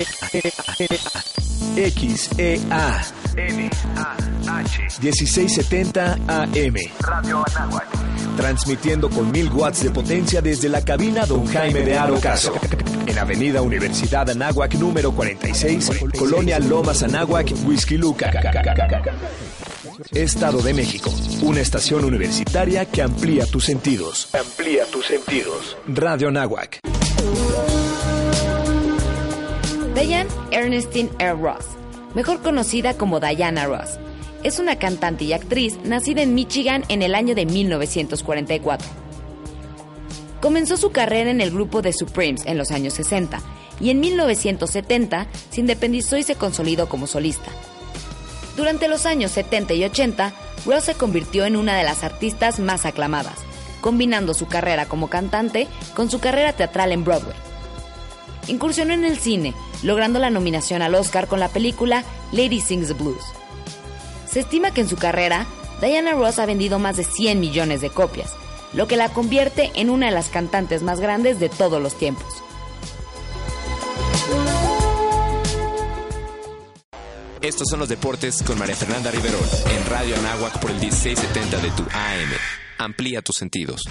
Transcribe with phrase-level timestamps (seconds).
[0.00, 0.14] XEA
[4.46, 7.88] H 1670 AM Radio Anáhuac
[8.36, 12.54] Transmitiendo con mil watts de potencia desde la cabina Don Jaime de Arocaso
[13.08, 18.30] en Avenida Universidad Anáhuac número 46, Colonia Lomas Anáhuac, Whisky Luca.
[20.12, 21.12] Estado de México,
[21.42, 24.28] una estación universitaria que amplía tus sentidos.
[24.32, 25.76] Amplía tus sentidos.
[25.88, 26.78] Radio Anáhuac.
[29.98, 31.34] Diane Ernestine R.
[31.34, 31.64] Ross,
[32.14, 33.98] mejor conocida como Diana Ross,
[34.44, 38.86] es una cantante y actriz nacida en Michigan en el año de 1944.
[40.40, 43.40] Comenzó su carrera en el grupo The Supremes en los años 60
[43.80, 47.50] y en 1970 se independizó y se consolidó como solista.
[48.56, 50.32] Durante los años 70 y 80,
[50.64, 53.38] Ross se convirtió en una de las artistas más aclamadas,
[53.80, 57.47] combinando su carrera como cantante con su carrera teatral en Broadway.
[58.48, 62.94] Incursionó en el cine, logrando la nominación al Oscar con la película Lady Sings the
[62.94, 63.22] Blues.
[64.30, 65.46] Se estima que en su carrera,
[65.80, 68.32] Diana Ross ha vendido más de 100 millones de copias,
[68.72, 72.42] lo que la convierte en una de las cantantes más grandes de todos los tiempos.
[77.40, 81.70] Estos son los deportes con María Fernanda Riverol en Radio Anáhuac por el 1670 de
[81.70, 82.30] tu AM.
[82.78, 83.82] Amplía tus sentidos.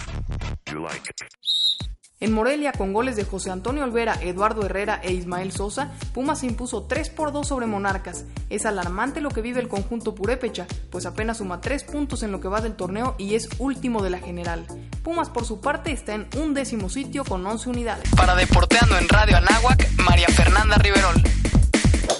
[2.20, 6.48] En Morelia, con goles de José Antonio Olvera, Eduardo Herrera e Ismael Sosa, Pumas se
[6.48, 8.26] impuso 3 por 2 sobre Monarcas.
[8.50, 12.42] Es alarmante lo que vive el conjunto purépecha, pues apenas suma 3 puntos en lo
[12.42, 14.66] que va del torneo y es último de la general.
[15.04, 18.10] Pumas, por su parte, está en un décimo sitio con 11 unidades.
[18.16, 21.22] Para Deporteando en Radio Anáhuac, María Fernanda Riverol.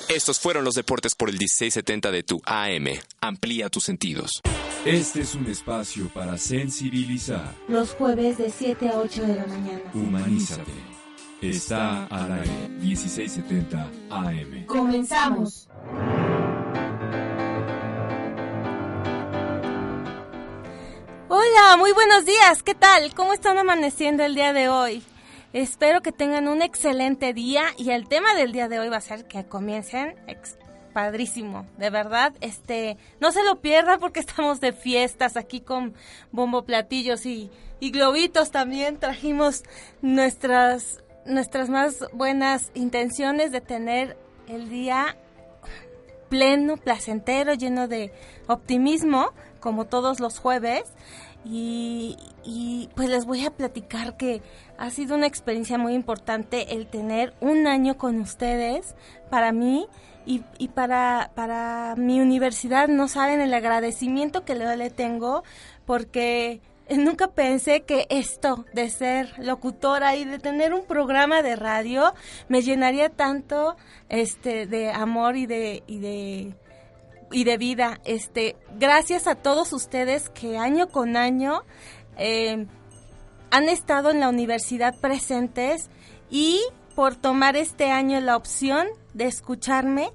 [0.10, 2.88] Estos fueron los deportes por el 1670 de tu AM.
[3.20, 4.42] Amplía tus sentidos.
[4.86, 7.54] Este es un espacio para sensibilizar.
[7.68, 9.82] Los jueves de 7 a 8 de la mañana.
[9.94, 10.72] Humanízate.
[11.42, 14.66] Está al aire 1670 AM.
[14.66, 15.68] Comenzamos.
[21.28, 22.64] Hola, muy buenos días.
[22.64, 23.14] ¿Qué tal?
[23.14, 25.04] ¿Cómo están amaneciendo el día de hoy?
[25.58, 29.02] Espero que tengan un excelente día y el tema del día de hoy va a
[29.02, 30.14] ser que comiencen
[30.94, 35.96] padrísimo, de verdad, este, no se lo pierdan porque estamos de fiestas aquí con
[36.32, 39.64] bombo platillos y, y globitos también, trajimos
[40.04, 44.16] nuestras, nuestras más buenas intenciones de tener
[44.48, 45.18] el día
[46.30, 48.14] pleno, placentero, lleno de
[48.46, 50.84] optimismo, como todos los jueves.
[51.50, 54.42] Y, pues les voy a platicar que
[54.78, 58.96] ha sido una experiencia muy importante el tener un año con ustedes.
[59.30, 59.88] Para mí
[60.26, 65.44] y, y para, para mi universidad no saben el agradecimiento que le tengo
[65.86, 66.60] porque
[66.96, 72.14] nunca pensé que esto de ser locutora y de tener un programa de radio
[72.48, 73.76] me llenaría tanto
[74.10, 76.56] este de amor y de y de
[77.32, 81.64] y de vida este gracias a todos ustedes que año con año
[82.18, 82.66] eh,
[83.52, 85.90] han estado en la universidad presentes
[86.30, 86.62] y
[86.96, 90.12] por tomar este año la opción de escucharme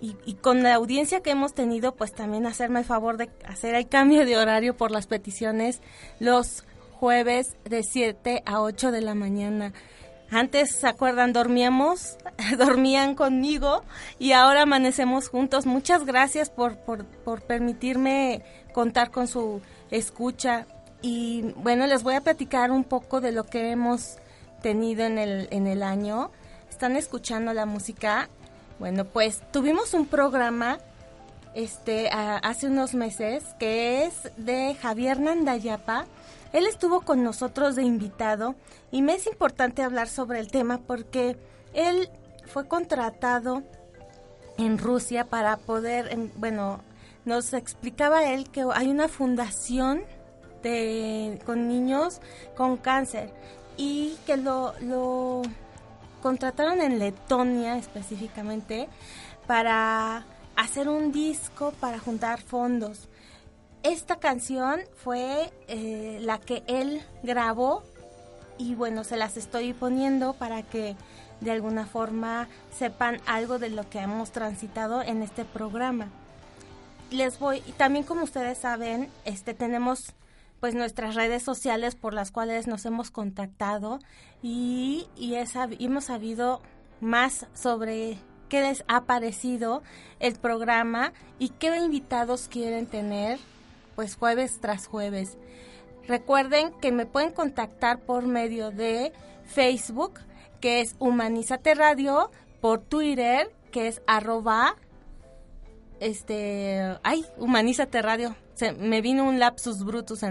[0.00, 3.86] y, con la audiencia que hemos tenido, pues también hacerme el favor de hacer el
[3.86, 5.82] cambio de horario por las peticiones
[6.20, 9.74] los jueves de 7 a 8 de la mañana.
[10.32, 11.32] Antes, ¿se acuerdan?
[11.32, 12.16] Dormíamos,
[12.58, 13.82] dormían conmigo
[14.18, 15.66] y ahora amanecemos juntos.
[15.66, 18.42] Muchas gracias por, por, permitirme
[18.72, 20.66] contar con su escucha.
[21.02, 24.18] Y bueno, les voy a platicar un poco de lo que hemos
[24.62, 26.30] tenido en el, en el año.
[26.70, 28.28] Están escuchando la música.
[28.78, 30.78] Bueno, pues tuvimos un programa
[31.54, 36.06] este hace unos meses que es de Javier Nandayapa.
[36.52, 38.54] Él estuvo con nosotros de invitado
[38.90, 41.36] y me es importante hablar sobre el tema porque
[41.74, 42.10] él
[42.46, 43.62] fue contratado
[44.58, 46.80] en Rusia para poder, bueno,
[47.24, 50.02] nos explicaba él que hay una fundación
[50.62, 52.20] de, con niños
[52.56, 53.32] con cáncer
[53.76, 55.42] y que lo, lo
[56.22, 58.88] contrataron en Letonia específicamente
[59.46, 60.26] para
[60.56, 63.08] hacer un disco para juntar fondos.
[63.82, 67.82] Esta canción fue eh, la que él grabó
[68.58, 70.96] y bueno, se las estoy poniendo para que
[71.40, 72.46] de alguna forma
[72.76, 76.08] sepan algo de lo que hemos transitado en este programa.
[77.10, 80.12] Les voy, y también como ustedes saben, este tenemos
[80.60, 83.98] pues nuestras redes sociales por las cuales nos hemos contactado
[84.42, 85.36] y, y,
[85.78, 86.60] hemos sabido
[87.00, 88.18] más sobre
[88.50, 89.82] qué les ha parecido
[90.18, 93.38] el programa y qué invitados quieren tener
[94.00, 95.36] pues jueves tras jueves.
[96.08, 99.12] Recuerden que me pueden contactar por medio de
[99.44, 100.20] Facebook,
[100.58, 102.30] que es Humanízate Radio,
[102.62, 104.76] por Twitter, que es arroba,
[106.00, 108.34] este, ay, humanízate radio.
[108.78, 110.24] Me vino un lapsus brutus.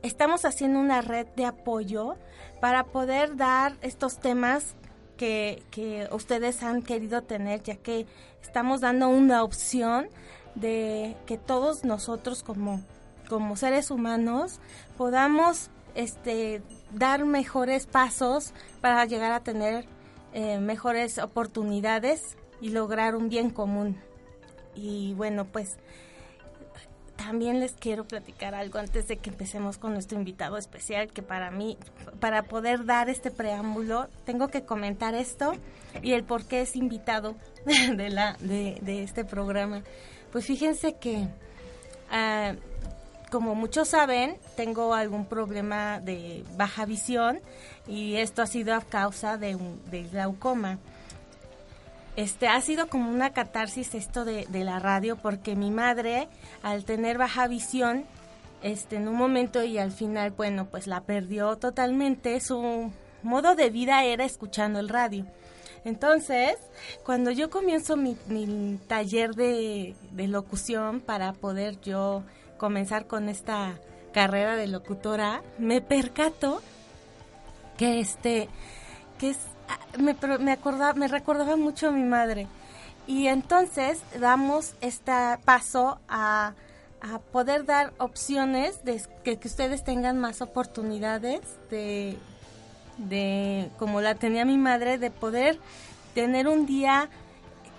[0.02, 2.16] Estamos haciendo una red de apoyo
[2.60, 4.74] para poder dar estos temas
[5.16, 8.06] que, que ustedes han querido tener, ya que
[8.42, 10.08] estamos dando una opción
[10.56, 12.82] de que todos nosotros como,
[13.28, 14.60] como seres humanos
[14.98, 16.62] podamos este,
[16.92, 19.86] dar mejores pasos para llegar a tener
[20.32, 23.96] eh, mejores oportunidades y lograr un bien común.
[24.74, 25.76] Y bueno, pues
[27.16, 31.50] también les quiero platicar algo antes de que empecemos con nuestro invitado especial, que para
[31.50, 31.78] mí,
[32.20, 35.52] para poder dar este preámbulo, tengo que comentar esto
[36.02, 39.82] y el por qué es invitado de, la, de, este programa.
[40.32, 41.28] Pues fíjense que,
[42.10, 42.54] ah,
[43.34, 47.40] como muchos saben, tengo algún problema de baja visión
[47.88, 49.80] y esto ha sido a causa de, un,
[50.12, 50.78] glaucoma.
[52.14, 56.28] Este ha sido como una catarsis esto de, la radio porque mi madre
[56.62, 58.04] al tener baja visión
[58.62, 62.92] este en un momento y al final bueno pues la perdió totalmente su
[63.24, 65.26] modo de vida era escuchando el radio
[65.84, 66.56] entonces,
[67.04, 68.16] cuando yo comienzo mi,
[68.88, 72.22] taller de, locución para poder yo
[72.56, 73.78] comenzar con esta
[74.12, 76.62] carrera de locutora, me percato
[77.76, 78.48] que este,
[79.18, 79.38] que es,
[79.98, 82.46] me, me, acordaba, me recordaba mucho a mi madre.
[83.06, 85.12] Y entonces damos este
[85.44, 86.54] paso a,
[87.00, 91.40] a poder dar opciones de que, que ustedes tengan más oportunidades
[91.70, 92.16] de,
[92.98, 95.58] de como la tenía mi madre, de poder
[96.14, 97.10] tener un día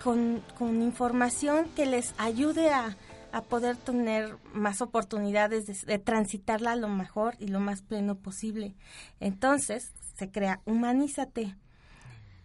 [0.04, 0.44] con,
[0.84, 2.96] información que les ayude a,
[3.42, 8.76] poder tener más oportunidades de, transitarla lo mejor y lo más pleno posible.
[9.20, 11.56] Entonces se crea Humanízate.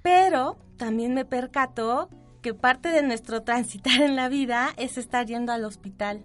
[0.02, 2.08] Pero también me percato
[2.42, 6.25] que parte de nuestro transitar en la vida es estar yendo al hospital.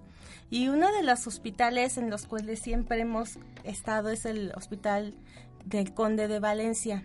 [0.49, 5.15] Y uno de los hospitales en los cuales siempre hemos estado es el Hospital
[5.65, 7.03] del Conde de Valencia.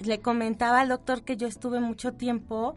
[0.00, 2.76] Le comentaba al doctor que yo estuve mucho tiempo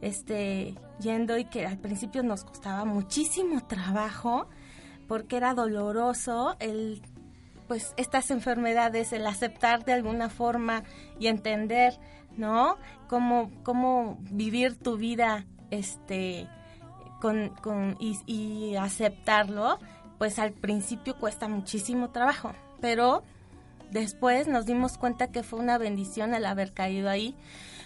[0.00, 4.48] este, yendo y que al principio nos costaba muchísimo trabajo
[5.08, 7.02] porque era doloroso el
[7.66, 10.82] pues estas enfermedades, el aceptar de alguna forma
[11.20, 11.94] y entender,
[12.36, 12.76] ¿no?
[13.08, 16.48] Cómo, cómo vivir tu vida este
[17.20, 19.78] con, con y, y aceptarlo,
[20.18, 23.22] pues al principio cuesta muchísimo trabajo, pero
[23.90, 27.36] Después nos dimos cuenta que fue una bendición el haber caído ahí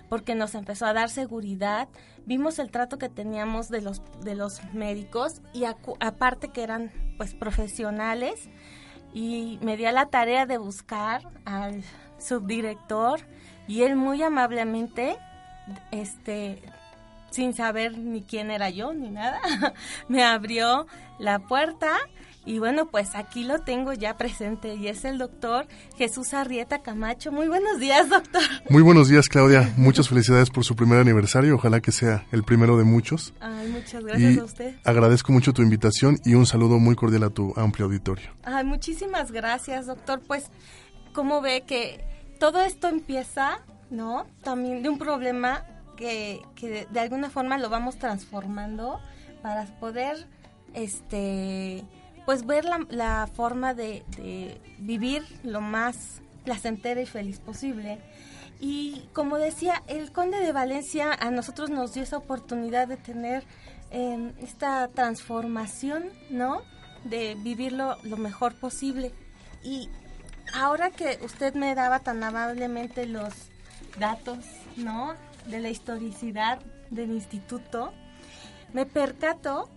[0.08, 1.88] porque nos empezó a dar seguridad,
[2.26, 7.34] vimos el trato que teníamos de los de los médicos y aparte que eran pues
[7.34, 8.48] profesionales
[9.12, 11.82] y me di a la tarea de buscar al
[12.18, 13.20] subdirector
[13.66, 15.16] y él muy amablemente
[15.90, 16.62] este
[17.30, 19.40] sin saber ni quién era yo ni nada,
[20.08, 20.86] me abrió
[21.18, 21.96] la puerta
[22.46, 27.32] y bueno, pues aquí lo tengo ya presente y es el doctor Jesús Arrieta Camacho.
[27.32, 28.42] Muy buenos días, doctor.
[28.68, 29.72] Muy buenos días, Claudia.
[29.76, 31.54] Muchas felicidades por su primer aniversario.
[31.54, 33.32] Ojalá que sea el primero de muchos.
[33.40, 34.74] Ay, muchas gracias a usted.
[34.84, 38.30] Agradezco mucho tu invitación y un saludo muy cordial a tu amplio auditorio.
[38.42, 40.20] Ay, muchísimas gracias, doctor.
[40.26, 40.50] Pues,
[41.14, 42.04] ¿cómo ve que
[42.38, 43.60] todo esto empieza,
[43.90, 44.26] no?
[44.42, 45.64] También de un problema
[45.96, 49.00] que, que de alguna forma lo vamos transformando
[49.40, 50.26] para poder,
[50.74, 51.84] este
[52.24, 54.04] pues ver la, forma de,
[54.78, 57.98] vivir lo más placentera y feliz posible.
[58.60, 63.44] Y como decía, el conde de Valencia a nosotros nos dio esa oportunidad de tener
[63.90, 66.62] em, esta transformación, ¿no?
[67.04, 69.12] De vivirlo lo mejor posible.
[69.62, 69.90] Y
[70.54, 73.34] ahora que usted me daba tan amablemente los
[73.98, 74.38] datos,
[74.76, 75.14] ¿no?
[75.46, 77.92] De la historicidad del instituto,
[78.72, 79.68] me percato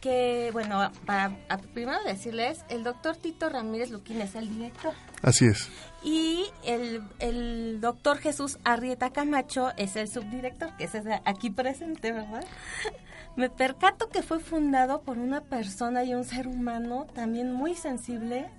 [0.00, 1.36] que, bueno, para
[1.74, 4.94] primero decirles, el doctor Tito Ramírez Luquín es el director.
[5.22, 5.68] Así es.
[6.02, 10.92] Y el, el doctor Jesús Arrieta Camacho es el subdirector, que es
[11.24, 12.44] aquí presente, ¿verdad?
[13.36, 18.50] Me percato que fue fundado por una persona y un ser humano también muy sensible,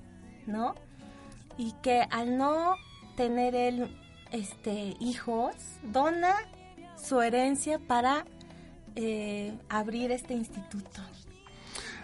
[0.45, 0.75] ¿no?
[1.57, 2.75] Y que al no
[3.17, 3.97] tener él
[4.31, 6.35] este, hijos, dona
[6.95, 8.25] su herencia para
[8.95, 11.01] eh, abrir este instituto?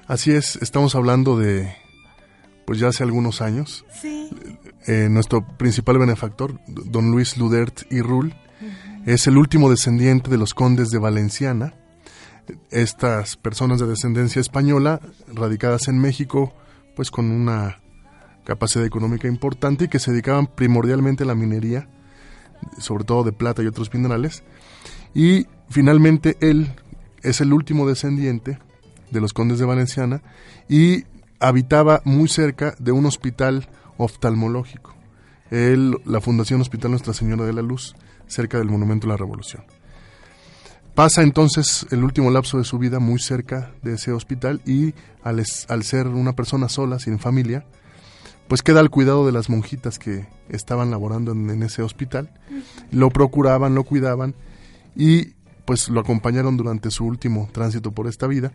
[0.08, 1.76] Así es, estamos hablando de,
[2.66, 3.86] pues ya hace algunos años.
[4.02, 4.30] Sí.
[4.86, 8.34] Eh, nuestro principal benefactor, don Luis Ludert y Rull,
[9.06, 11.74] es el último descendiente de los condes de Valenciana.
[12.72, 16.54] Estas personas de descendencia española, radicadas en México,
[16.96, 17.82] pues con una
[18.46, 21.90] capacidad económica importante y que se dedicaban primordialmente a la minería,
[22.80, 24.46] sobre todo de plata y otros minerales.
[25.14, 26.74] Y finalmente él
[27.24, 28.58] es el último descendiente
[29.12, 30.22] de los condes de Valenciana
[30.70, 31.06] y
[31.40, 34.96] habitaba muy cerca de un hospital oftalmológico,
[35.52, 37.96] el, la Fundación Hospital Nuestra Señora de la Luz,
[38.28, 39.64] cerca del Monumento de la Revolución.
[40.96, 45.44] Pasa entonces el último lapso de su vida muy cerca de ese hospital y al,
[45.68, 47.66] al ser una persona sola, sin familia,
[48.48, 52.32] pues queda al cuidado de las monjitas que estaban laborando en, en ese hospital.
[52.92, 54.34] Lo procuraban, lo cuidaban
[54.96, 55.36] y
[55.66, 58.54] pues lo acompañaron durante su último tránsito por esta vida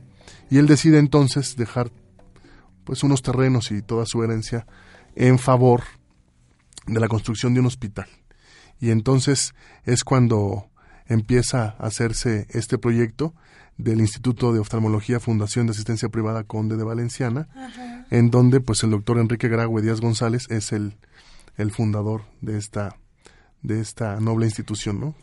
[0.51, 1.91] y él decide entonces dejar
[2.85, 4.67] pues unos terrenos y toda su herencia
[5.15, 5.83] en favor
[6.87, 8.07] de la construcción de un hospital.
[8.81, 10.69] Y entonces es cuando
[11.07, 13.35] empieza a hacerse este proyecto
[13.79, 18.07] del Instituto de Oftalmología Fundación de Asistencia Privada Conde de Valenciana, Ajá.
[18.11, 20.97] en donde pues el doctor Enrique Graue Díaz González es el,
[21.57, 22.97] el fundador de esta,
[23.63, 25.15] de esta noble institución, ¿no?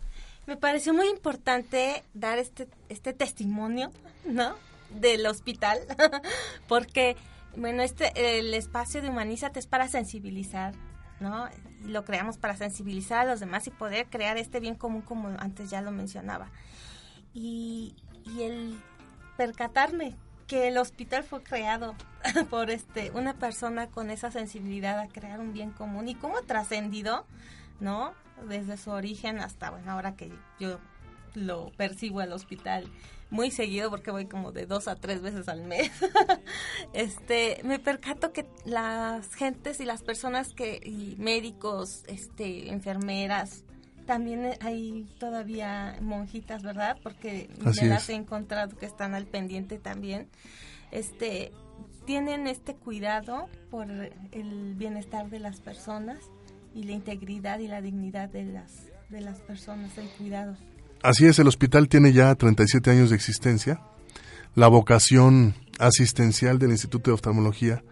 [0.48, 3.91] Me pareció muy importante dar este, este testimonio,
[4.25, 4.56] ¿no?
[4.91, 5.79] Del hospital,
[6.67, 7.15] porque,
[7.55, 10.74] bueno, este, el espacio de Humanízate es para sensibilizar,
[11.19, 11.48] ¿no?
[11.86, 15.27] Y lo creamos para sensibilizar a los demás y poder crear este bien común como
[15.39, 16.50] antes ya lo mencionaba.
[17.34, 18.79] Y, y el
[19.38, 20.15] percatarme
[20.50, 21.96] que el hospital fue creado
[22.50, 27.25] por este una persona con esa sensibilidad a crear un bien común y cómo trascendido,
[27.79, 28.13] ¿no?
[28.48, 30.79] Desde su origen hasta, bueno, ahora que yo
[31.36, 32.89] lo percibo al hospital
[33.29, 35.91] muy seguido porque voy como de dos a tres veces al mes.
[36.93, 43.63] este, me percato que las gentes y las personas que, y médicos, este, enfermeras,
[44.05, 46.98] también hay todavía monjitas, ¿verdad?
[47.03, 47.93] Porque Así me es.
[47.93, 50.27] las he encontrado que están al pendiente también.
[50.91, 51.51] Este,
[52.05, 53.88] tienen este cuidado por
[54.31, 56.17] el bienestar de las personas
[56.74, 60.55] y la integridad y la dignidad de las de las personas, el cuidado.
[61.01, 63.79] Así es, el hospital tiene ya 37 años de existencia.
[64.53, 67.84] La vocación asistencial del Instituto de Oftalmología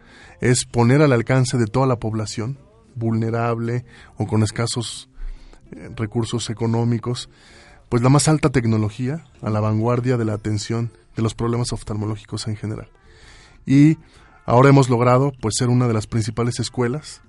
[0.42, 2.58] es poner al alcance de toda la población
[2.96, 3.86] vulnerable
[4.18, 5.10] o con escasos
[5.72, 7.30] eh, recursos económicos,
[7.88, 12.46] pues la más alta tecnología a la vanguardia de la atención de los problemas oftalmológicos
[12.48, 12.90] en general.
[13.66, 13.98] Y
[14.46, 17.22] ahora hemos logrado pues ser una de las principales escuelas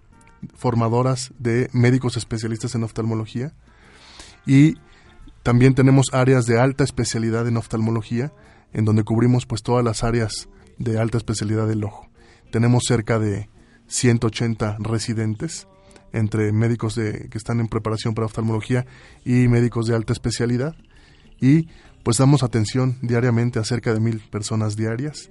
[0.56, 3.52] formadoras de médicos especialistas en oftalmología
[4.44, 4.74] y
[5.48, 8.34] también tenemos áreas de alta especialidad en oftalmología,
[8.74, 12.06] en donde cubrimos pues todas las áreas de alta especialidad del ojo.
[12.52, 13.48] Tenemos cerca de
[13.86, 15.66] 180 residentes
[16.12, 18.84] entre médicos que están en preparación para oftalmología
[19.24, 20.76] y médicos de alta especialidad
[21.40, 21.68] y
[22.02, 25.30] pues damos atención diariamente a cerca de mil personas diarias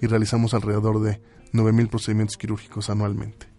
[0.00, 1.20] y realizamos alrededor de
[1.52, 3.49] 9.000 procedimientos quirúrgicos anualmente.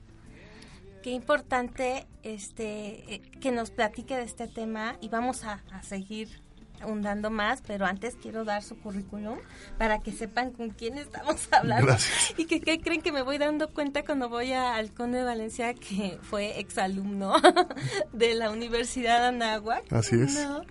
[1.01, 6.41] Qué importante este eh, que nos platique de este tema y vamos a, a seguir
[6.81, 9.37] ahondando más, pero antes quiero dar su currículum
[9.77, 11.85] para que sepan con quién estamos hablando.
[11.87, 12.33] Gracias.
[12.37, 15.23] Y que, que creen que me voy dando cuenta cuando voy a- al Conde de
[15.23, 17.33] Valencia que fue exalumno
[18.13, 19.91] de la Universidad de Anáhuac.
[19.93, 20.35] Así es.
[20.35, 20.61] ¿no?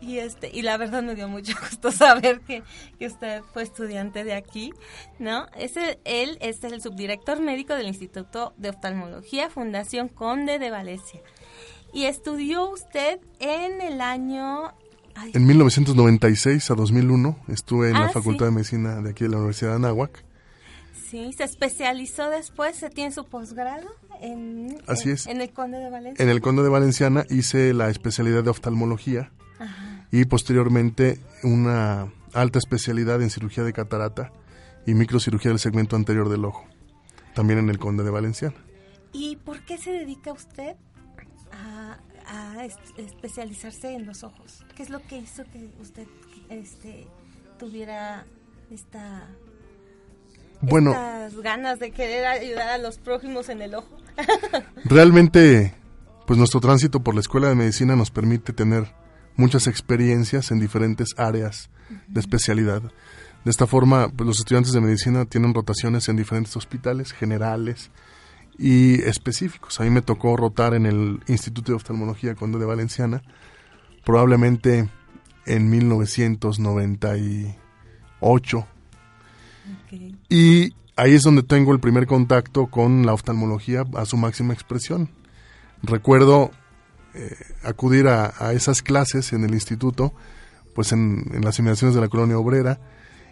[0.00, 2.62] Y este y la verdad me dio mucho gusto saber que,
[2.98, 4.72] que usted fue estudiante de aquí,
[5.18, 5.46] ¿no?
[5.56, 11.20] Es el- él es el subdirector médico del Instituto de Oftalmología Fundación Conde de Valencia.
[11.92, 14.74] Y estudió usted en el año
[15.16, 18.50] ay, En 1996 a 2001 estuve en Ah, la Facultad sí.
[18.50, 20.24] de Medicina de aquí de la Universidad de Anáhuac.
[21.10, 23.86] Sí, se especializó después, se tiene su posgrado
[24.20, 25.26] en, Así en- es.
[25.26, 26.22] en el Conde de Valencia.
[26.22, 30.06] En el Conde de Valenciana hice la especialidad de oftalmología Ajá.
[30.10, 34.32] y posteriormente una alta especialidad en cirugía de catarata
[34.86, 36.64] y microcirugía del segmento anterior del ojo,
[37.34, 38.56] también en el Conde de Valenciana.
[39.12, 40.74] ¿Y por qué se dedica usted
[41.52, 44.64] a, a es- especializarse en los ojos?
[44.74, 46.06] ¿Qué es lo que hizo que usted
[46.50, 47.06] este,
[47.58, 48.24] tuviera
[48.70, 49.26] esta,
[50.60, 53.96] Bueno, estas ganas de querer ayudar a los prójimos en el ojo?
[54.84, 55.74] realmente
[56.26, 58.92] pues nuestro tránsito por la Escuela de Medicina nos permite tener
[59.36, 61.70] muchas experiencias en diferentes áreas
[62.08, 62.82] de especialidad.
[63.44, 67.90] De esta forma, pues, los estudiantes de medicina tienen rotaciones en diferentes hospitales generales
[68.58, 69.80] y específicos.
[69.80, 73.22] A mí me tocó rotar en el Instituto de Oftalmología Conde de Valenciana,
[74.04, 74.88] probablemente
[75.46, 78.66] en 1998.
[80.28, 85.10] Y ahí es donde tengo el primer contacto con la oftalmología a su máxima expresión.
[85.82, 86.50] Recuerdo
[87.14, 90.12] eh, acudir a, esas clases en el instituto,
[90.74, 92.80] pues en, en las inmediaciones de la colonia obrera,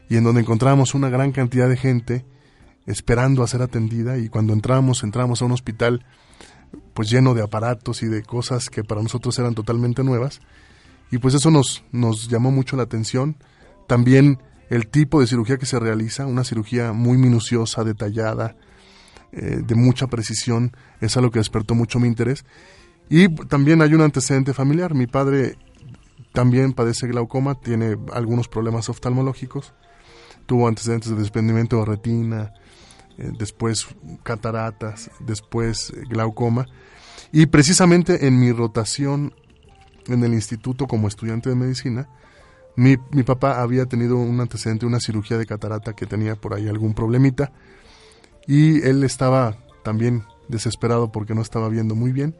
[0.08, 2.24] y en donde encontramos una gran cantidad de gente
[2.86, 6.04] esperando a ser atendida y cuando entramos, entramos a un hospital
[6.92, 10.40] pues lleno de aparatos y de cosas que para nosotros eran totalmente nuevas
[11.10, 13.36] y pues eso nos, nos llamó mucho la atención.
[13.86, 14.38] También
[14.70, 18.56] el tipo de cirugía que se realiza, una cirugía muy minuciosa, detallada,
[19.32, 22.44] eh, de mucha precisión, es algo que despertó mucho mi interés.
[23.08, 24.94] Y también hay un antecedente familiar.
[24.94, 25.56] Mi padre
[26.32, 29.74] también padece glaucoma, tiene algunos problemas oftalmológicos,
[30.46, 32.52] tuvo antecedentes de desprendimiento de retina,
[33.16, 33.86] después
[34.22, 36.66] cataratas, después eh, glaucoma.
[37.32, 39.34] Y precisamente en mi rotación
[40.06, 42.08] en el instituto como estudiante de medicina,
[42.76, 46.68] mi, mi, papá había tenido un antecedente, una cirugía de catarata que tenía por ahí
[46.68, 47.52] algún problemita
[48.46, 52.34] y él estaba también desesperado porque no estaba viendo muy bien.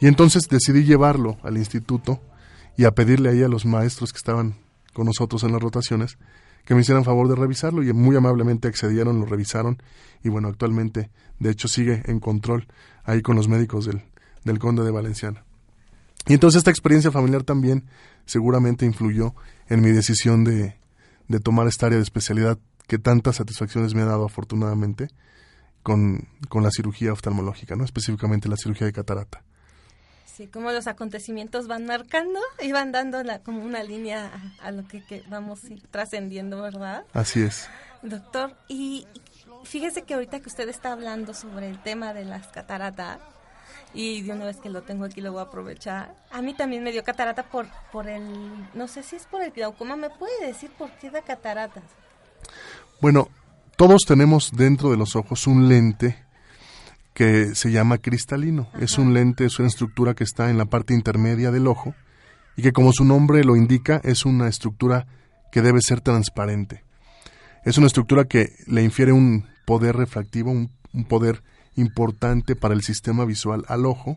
[0.00, 2.20] Y entonces decidí llevarlo al instituto
[2.76, 4.56] y a pedirle ahí a los maestros que estaban
[4.92, 6.18] con nosotros en las rotaciones
[6.64, 9.82] que me hicieran favor de revisarlo y muy amablemente accedieron, lo revisaron
[10.22, 12.66] y bueno, actualmente de hecho sigue en control
[13.04, 14.02] ahí con los médicos del,
[14.44, 15.44] del Conde de Valenciana.
[16.26, 17.84] Y entonces esta experiencia familiar también
[18.26, 19.34] seguramente influyó
[19.68, 20.76] en mi decisión de,
[21.28, 25.08] de tomar esta área de especialidad que tantas satisfacciones me ha dado afortunadamente
[25.82, 27.84] con, con la cirugía oftalmológica, ¿no?
[27.84, 29.42] específicamente la cirugía de catarata.
[30.38, 34.30] Sí, como los acontecimientos van marcando y van dando la, como una línea
[34.62, 37.04] a, lo que, que vamos trascendiendo, ¿verdad?
[37.12, 37.68] Así es.
[38.02, 39.08] Doctor, y
[39.64, 43.18] fíjese que ahorita que usted está hablando sobre el tema de las cataratas,
[43.92, 46.14] y de una vez que lo tengo aquí lo voy a aprovechar.
[46.30, 48.22] A mí también me dio catarata por, por el,
[48.74, 51.82] no sé si es por el glaucoma, ¿me puede decir por qué da cataratas?
[53.00, 53.28] Bueno,
[53.74, 56.27] todos tenemos dentro de los ojos un lente
[57.18, 58.68] que se llama cristalino.
[58.78, 61.96] Es un lente, es una estructura que está en la parte intermedia del ojo
[62.56, 65.08] y que como su nombre lo indica es una estructura
[65.50, 66.84] que debe ser transparente.
[67.64, 70.70] Es una estructura que le infiere un poder refractivo, un,
[71.08, 71.42] poder
[71.74, 74.16] importante para el sistema visual al ojo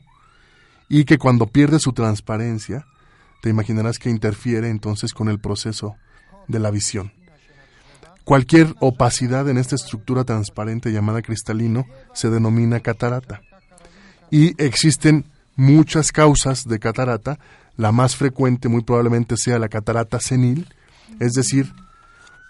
[0.88, 2.86] y que cuando pierde su transparencia,
[3.42, 5.96] te imaginarás que interfiere entonces con el proceso
[6.48, 7.14] de la visión.
[8.24, 13.42] Cualquier opacidad en esta estructura transparente llamada cristalino se denomina catarata.
[14.30, 17.40] Y existen muchas causas de catarata.
[17.78, 20.68] La más frecuente muy probablemente sea la catarata senil,
[21.20, 21.74] es decir,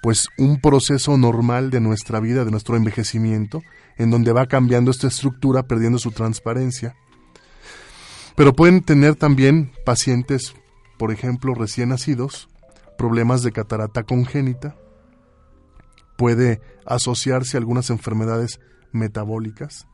[0.01, 3.61] pues un proceso normal de nuestra vida, de nuestro envejecimiento,
[3.97, 6.95] en donde va cambiando esta estructura, perdiendo su transparencia.
[8.35, 10.53] Pero pueden tener también pacientes,
[10.97, 12.49] por ejemplo, recién nacidos,
[12.97, 14.75] problemas de catarata congénita,
[16.21, 18.59] puede asociarse a algunas enfermedades
[18.91, 19.87] metabólicas,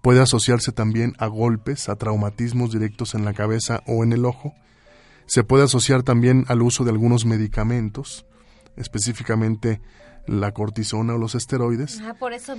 [0.00, 4.54] puede asociarse también a golpes, a traumatismos directos en la cabeza o en el ojo,
[5.26, 8.24] se puede asociar también al uso de algunos medicamentos,
[8.76, 9.82] específicamente
[10.26, 12.00] la cortisona o los esteroides.
[12.00, 12.54] Ah, por eso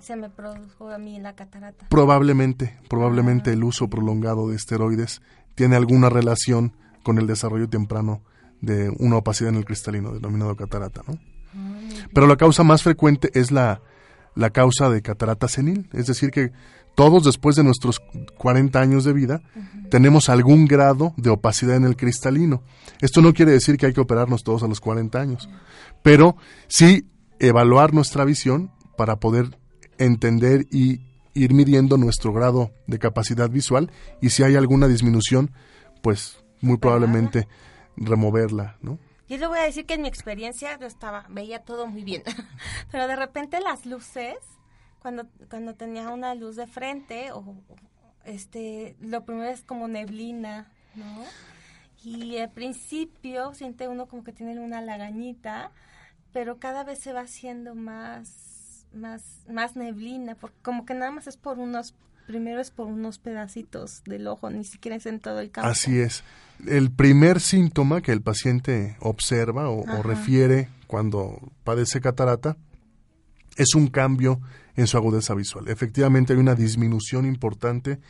[0.00, 1.86] se me produjo a mí la catarata.
[1.90, 5.22] Probablemente, probablemente el uso prolongado de esteroides
[5.54, 6.72] tiene alguna relación
[7.04, 8.24] con el desarrollo temprano
[8.60, 11.35] de una opacidad en el cristalino, denominado catarata, ¿no?
[12.12, 13.80] Pero la causa más frecuente es la,
[14.34, 16.52] la causa de catarata senil, es decir, que
[16.94, 18.00] todos después de nuestros
[18.38, 19.42] 40 años de vida
[19.90, 22.62] tenemos algún grado de opacidad en el cristalino.
[23.00, 25.48] Esto no quiere decir que hay que operarnos todos a los 40 años,
[26.02, 26.36] pero
[26.68, 27.06] sí
[27.38, 29.58] evaluar nuestra visión para poder
[29.98, 31.00] entender y
[31.34, 33.90] ir midiendo nuestro grado de capacidad visual
[34.22, 35.50] y si hay alguna disminución,
[36.02, 37.46] pues muy probablemente
[37.96, 38.98] removerla, ¿no?
[39.28, 42.22] Yo le voy a decir que en mi experiencia yo estaba, veía todo muy bien,
[42.92, 44.38] pero de repente las luces,
[45.00, 47.56] cuando, cuando tenía una luz de frente, o,
[48.24, 51.24] este, lo primero es como neblina, ¿no?
[52.04, 55.72] Y al principio siente uno como que tiene una lagañita,
[56.32, 61.26] pero cada vez se va haciendo más, más, más neblina, porque como que nada más
[61.26, 65.40] es por unos primero es por unos pedacitos del ojo, ni siquiera es en todo
[65.40, 65.70] el campo.
[65.70, 66.22] Así es.
[66.66, 72.56] El primer síntoma que el paciente observa o, refiere cuando padece catarata
[73.56, 74.40] es un cambio
[74.74, 75.68] en su agudeza visual.
[75.68, 78.00] Efectivamente hay una disminución importante,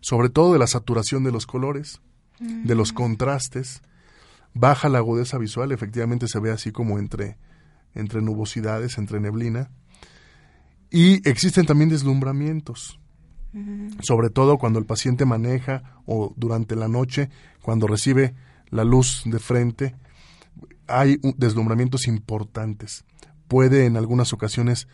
[0.00, 2.00] sobre todo de la saturación de los colores,
[2.38, 2.96] de los mm.
[2.96, 3.82] contrastes.
[4.52, 7.36] Baja la agudeza visual, efectivamente se ve así como entre,
[7.94, 9.70] entre nubosidades, entre neblina.
[10.90, 12.99] Y existen también deslumbramientos
[14.00, 17.30] sobre todo cuando el paciente maneja o durante la noche,
[17.62, 18.34] cuando recibe
[18.70, 19.96] la luz de frente,
[20.86, 23.04] hay deslumbramientos importantes.
[23.48, 24.88] Puede en algunas ocasiones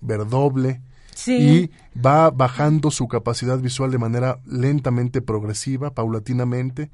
[0.00, 0.82] ver doble
[1.26, 6.90] y va bajando su capacidad visual de manera lentamente progresiva, paulatinamente.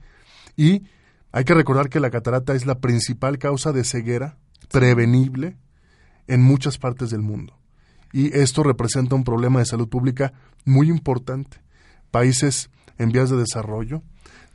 [0.57, 0.85] Y
[1.33, 4.39] hay que recordar que la catarata es la principal causa de ceguera
[4.71, 5.57] prevenible
[6.27, 7.58] en muchas partes del mundo.
[8.13, 10.33] Y esto representa un problema de salud pública
[10.65, 11.59] muy importante.
[12.11, 14.03] Países en vías de desarrollo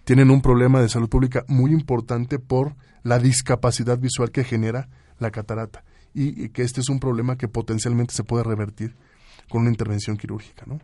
[0.04, 4.90] tienen un problema de salud pública muy importante por la discapacidad visual que genera
[5.20, 8.96] la catarata y, que este es un problema que potencialmente se puede revertir
[9.50, 10.80] con una intervención quirúrgica, ¿no?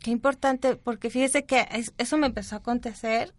[0.00, 3.32] Qué importante, porque fíjese que eso me empezó a acontecer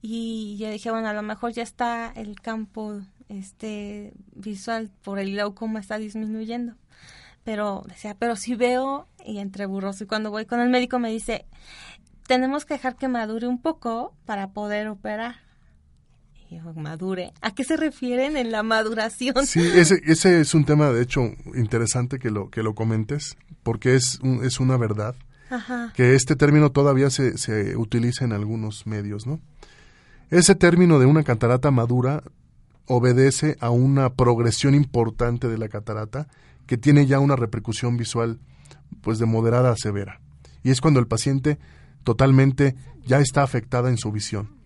[0.00, 5.32] y yo dije, bueno, a lo mejor ya está el campo este visual por el
[5.32, 6.74] glaucoma está disminuyendo.
[7.44, 11.10] Pero decía, pero si veo y entre burros y cuando voy con el médico me
[11.10, 11.46] dice,
[12.26, 15.36] tenemos que dejar que madure un poco para poder operar.
[16.48, 17.32] Y yo, madure.
[17.40, 19.46] ¿A qué se refieren en la maduración?
[19.46, 21.22] Sí, ese, ese es un tema, de hecho,
[21.54, 25.14] interesante que lo, que lo comentes, porque es, es una verdad.
[25.94, 29.38] Que este término todavía se, se utiliza en algunos medios, ¿no?
[30.30, 32.22] Ese término de una catarata madura
[32.86, 36.26] obedece a una progresión importante de la catarata
[36.72, 38.40] que tiene ya una repercusión visual
[39.02, 40.22] pues de moderada a severa.
[40.62, 41.58] Y es cuando el paciente
[42.02, 44.56] totalmente ya está afectada en su visión.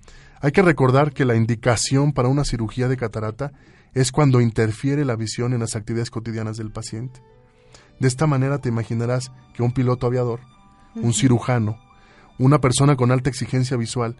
[0.41, 3.51] Hay que recordar que la indicación para una cirugía de catarata
[3.93, 7.21] es cuando interfiere la visión en las actividades cotidianas del paciente.
[7.99, 10.39] De esta manera te imaginarás que un piloto aviador,
[10.95, 11.77] un cirujano,
[12.39, 14.15] una persona con alta exigencia visual,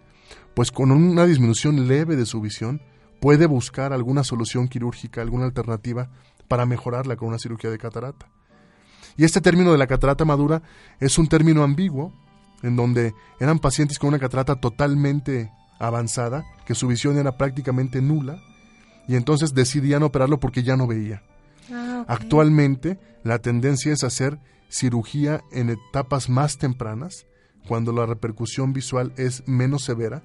[0.55, 2.81] pues con una disminución leve de su visión,
[3.21, 6.09] puede buscar alguna solución quirúrgica, alguna alternativa
[6.47, 8.27] para mejorarla con una cirugía de catarata.
[9.17, 10.61] Y este término de la catarata madura
[10.99, 12.13] es un término ambiguo
[12.63, 18.39] en donde eran pacientes con una catarata totalmente avanzada, que su visión era prácticamente nula,
[19.07, 21.23] y entonces decidían operarlo porque ya no veía.
[21.71, 27.25] Ah, Actualmente la tendencia es hacer cirugía en etapas más tempranas,
[27.67, 30.23] cuando la repercusión visual es menos severa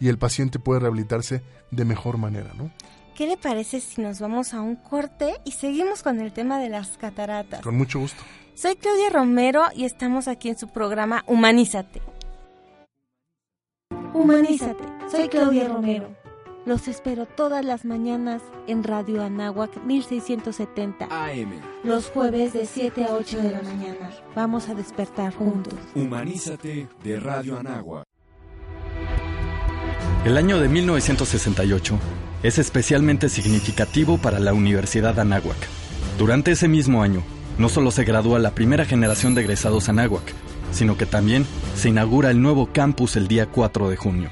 [0.00, 2.72] y el paciente puede rehabilitarse de mejor manera, ¿no?
[3.20, 6.70] ¿Qué le parece si nos vamos a un corte y seguimos con el tema de
[6.70, 7.60] las cataratas?
[7.60, 8.22] Con mucho gusto.
[8.54, 12.00] Soy Claudia Romero y estamos aquí en su programa Humanízate.
[14.14, 14.84] Humanízate.
[15.10, 16.16] Soy Claudia Romero.
[16.64, 21.60] Los espero todas las mañanas en Radio Anáhuac 1670 AM.
[21.84, 24.10] Los jueves de 7 a 8 de la mañana.
[24.34, 25.78] Vamos a despertar juntos.
[25.94, 28.06] Humanízate de Radio Anáhuac.
[30.24, 31.98] El año de 1968
[32.42, 35.56] es especialmente significativo para la Universidad Anáhuac.
[36.18, 37.22] Durante ese mismo año,
[37.58, 40.32] no solo se gradúa la primera generación de egresados Anáhuac,
[40.72, 44.30] sino que también se inaugura el nuevo campus el día 4 de junio.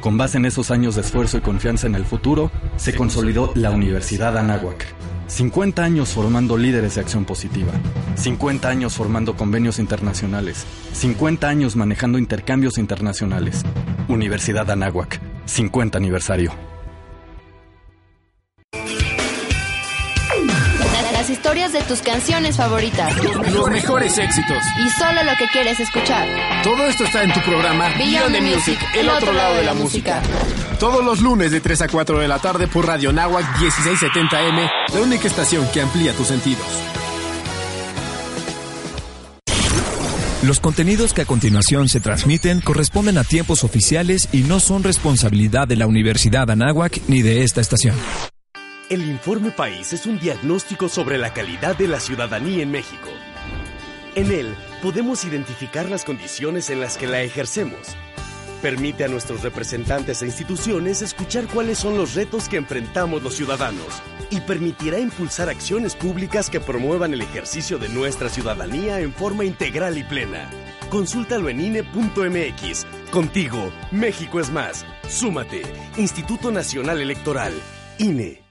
[0.00, 3.70] Con base en esos años de esfuerzo y confianza en el futuro, se consolidó la
[3.70, 4.86] Universidad Anáhuac.
[5.26, 7.72] 50 años formando líderes de acción positiva,
[8.14, 13.62] 50 años formando convenios internacionales, 50 años manejando intercambios internacionales.
[14.08, 16.52] Universidad Anáhuac, 50 aniversario.
[21.48, 23.10] Historias de tus canciones favoritas.
[23.24, 24.62] Los, mejores éxitos.
[24.84, 26.28] Y solo lo que quieres escuchar.
[26.62, 30.20] Todo esto está en tu programa Beyond the Music, el otro lado de la música.
[30.78, 35.00] Todos los lunes de 3 a 4 de la tarde por Radio Nahuac 1670M, la
[35.00, 36.66] única estación que amplía tus sentidos.
[40.42, 45.66] Los contenidos que a continuación se transmiten corresponden a tiempos oficiales y no son responsabilidad
[45.66, 47.94] de la Universidad Anáhuac ni de esta estación.
[48.88, 53.10] El Informe País es un diagnóstico sobre la calidad de la ciudadanía en México.
[54.14, 57.96] En él podemos identificar las condiciones en las que la ejercemos.
[58.62, 64.02] Permite a nuestros representantes e instituciones escuchar cuáles son los retos que enfrentamos los ciudadanos
[64.30, 69.98] y permitirá impulsar acciones públicas que promuevan el ejercicio de nuestra ciudadanía en forma integral
[69.98, 70.48] y plena.
[70.88, 72.86] Consúltalo en INE.mx.
[73.10, 74.86] Contigo, México es más.
[75.06, 75.60] Súmate.
[75.98, 77.52] Instituto Nacional Electoral.
[77.98, 78.47] INE.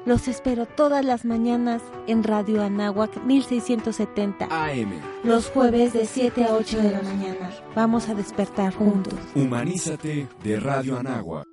[0.06, 4.92] Los espero todas las mañanas en Radio Anáhuac 1670 AM.
[5.24, 7.50] Los jueves de 7 a 8 de la mañana.
[7.74, 9.14] Vamos a despertar juntos.
[9.34, 11.46] Humanízate de Radio Anáhuac.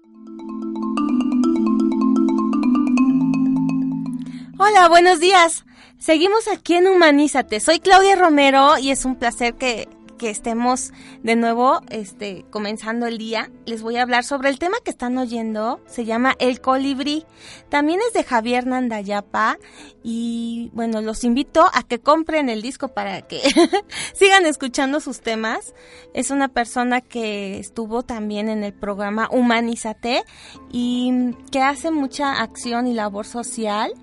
[4.68, 5.64] Hola, buenos días.
[5.98, 7.62] Seguimos aquí en Humanízate.
[7.62, 10.92] Soy Claudia Romero y es un placer que, que estemos
[11.24, 13.50] de nuevo este, comenzando el día.
[13.66, 15.80] Les voy a hablar sobre el tema que están oyendo.
[15.88, 17.26] Se llama El Colibrí.
[17.70, 19.58] También es de Javier Nandayapa.
[20.04, 23.42] Y bueno, los invito a que compren el disco para que
[24.14, 25.74] sigan escuchando sus temas.
[26.14, 30.24] Es una persona que estuvo también en el programa Humanízate
[30.72, 33.94] y que hace mucha acción y labor social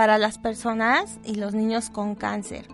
[0.00, 2.64] para las personas y los niños con cáncer.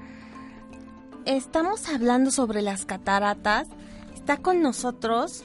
[1.25, 3.67] Estamos hablando sobre las cataratas.
[4.15, 5.43] Está con nosotros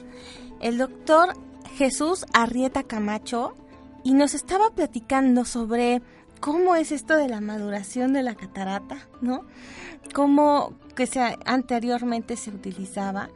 [0.60, 1.34] el doctor
[1.74, 3.56] Jesús Arrieta Camacho
[4.04, 6.02] y nos estaba platicando sobre
[6.38, 9.44] cómo es esto de la maduración de la catarata, ¿no?
[10.14, 13.28] Cómo que se, anteriormente se utilizaba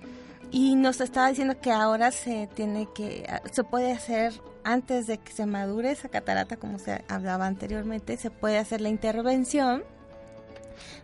[0.50, 4.32] y nos estaba diciendo que ahora se tiene que se puede hacer
[4.64, 8.88] antes de que se madure esa catarata, como se hablaba anteriormente, se puede hacer la
[8.88, 9.84] intervención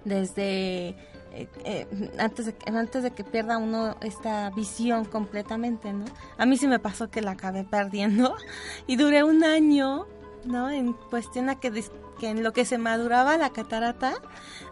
[0.04, 0.96] desde
[1.34, 1.86] eh, eh,
[2.18, 6.04] antes, de, antes de que pierda uno esta visión completamente, ¿no?
[6.36, 8.36] A mí sí me pasó que la acabé perdiendo
[8.86, 10.06] y duré un año,
[10.44, 10.70] ¿no?
[10.70, 11.84] En cuestión a que,
[12.18, 14.14] que en lo que se maduraba la catarata,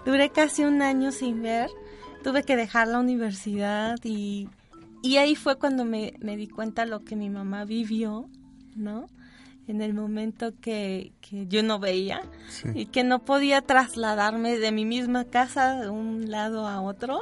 [0.04, 1.70] duré casi un año sin ver,
[2.22, 4.48] tuve que dejar la universidad y,
[5.02, 8.28] y ahí fue cuando me, me di cuenta lo que mi mamá vivió,
[8.76, 9.06] ¿no?
[9.66, 12.68] En el momento que, que yo no veía Sí.
[12.74, 17.20] y que no podía trasladarme de mi misma casa de un lado a otro,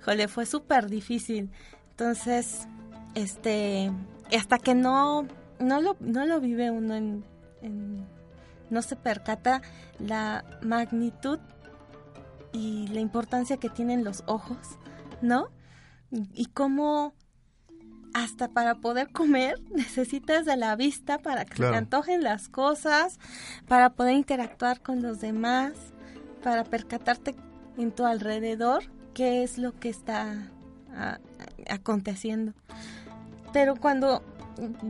[0.00, 1.50] híjole, fue súper difícil.
[1.90, 2.66] Entonces,
[3.14, 3.90] este,
[4.36, 5.26] hasta que no,
[5.60, 7.24] no, lo, no lo vive uno en,
[7.62, 8.06] en-
[8.70, 9.62] no se percata
[10.00, 11.38] la magnitud
[12.52, 14.58] y la importancia que tienen los ojos,
[15.22, 15.48] ¿no?
[16.10, 17.14] Y, cómo
[18.14, 23.18] hasta para poder comer necesitas de la vista para que se te antojen las cosas,
[23.66, 25.72] para poder interactuar con los demás,
[26.42, 27.34] para percatarte
[27.76, 30.50] en tu alrededor qué es lo que está
[30.94, 31.18] ah,
[31.68, 32.52] aconteciendo.
[33.52, 34.22] Pero cuando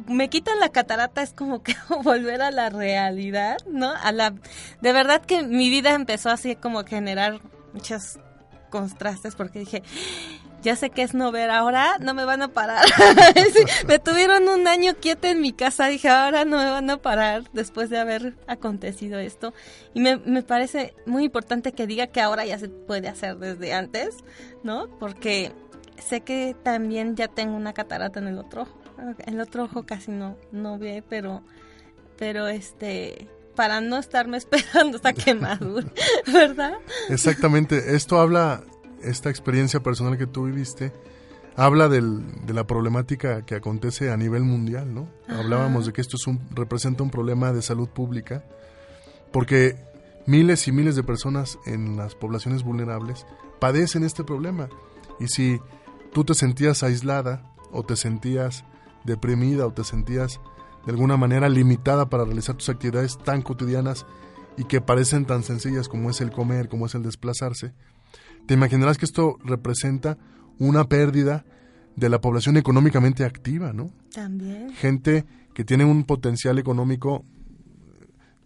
[0.09, 3.93] me quitan la catarata es como que volver a la realidad, ¿no?
[3.93, 4.35] A la
[4.81, 7.41] de verdad que mi vida empezó así como a generar
[7.73, 8.19] muchos
[8.71, 9.83] contrastes porque dije,
[10.67, 12.85] ya sé que es no ver ahora, no me van a parar.
[13.87, 17.45] Me tuvieron un año quieta en mi casa, dije, ahora no me van a parar
[17.53, 19.55] después de haber acontecido esto.
[19.95, 23.75] Y me, me parece muy importante que diga que ahora ya se puede hacer desde
[23.75, 24.17] antes,
[24.65, 24.89] ¿no?
[24.99, 25.53] Porque
[26.05, 28.77] sé que también ya tengo una catarata en el otro ojo.
[29.25, 31.45] El otro ojo casi no, no ve, pero,
[32.19, 35.87] pero este, para no estarme esperando hasta que madure,
[36.27, 36.79] ¿verdad?
[37.09, 38.65] Exactamente, esto habla,
[39.09, 40.93] esta experiencia personal que tú viviste,
[41.57, 45.09] habla del- de la problemática que acontece a nivel mundial, ¿no?
[45.29, 45.39] Ajá.
[45.41, 48.45] Hablábamos de que esto es un, representa un problema de salud pública,
[49.33, 49.77] porque
[50.27, 53.27] miles y miles de personas en las poblaciones vulnerables
[53.59, 54.69] padecen este problema.
[55.21, 55.61] Y si
[56.13, 57.43] tú te sentías aislada
[57.73, 58.65] o te sentías
[59.05, 60.41] deprimida o te sentías
[60.85, 64.07] de alguna manera limitada para realizar tus actividades tan cotidianas
[64.57, 67.73] y que parecen tan sencillas como es el comer, como es el desplazarse,
[68.47, 70.19] te imaginarás que esto representa
[70.59, 71.45] una pérdida
[71.97, 73.91] de la población económicamente activa, ¿no?
[74.15, 74.73] También.
[74.75, 77.25] Gente que tiene un potencial económico,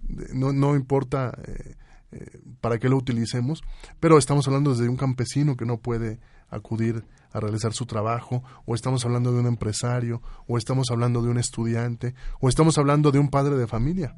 [0.09, 1.75] eh, no, no importa eh,
[2.13, 3.63] eh, para qué lo utilicemos,
[3.99, 8.75] pero estamos hablando desde un campesino que no puede acudir a realizar su trabajo, o
[8.75, 13.21] estamos hablando de un empresario, o estamos hablando de un estudiante, o estamos hablando de
[13.21, 14.17] un padre de familia,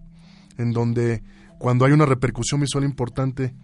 [0.57, 1.23] en donde
[1.63, 3.55] cuando hay una repercusión visual importante,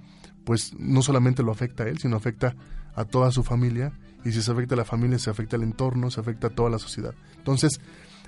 [0.44, 2.54] pues no solamente lo afecta a él, sino afecta
[2.94, 3.92] a toda su familia,
[4.24, 6.70] y si se afecta a la familia, se afecta al entorno, se afecta a toda
[6.70, 7.12] la sociedad.
[7.38, 7.80] Entonces,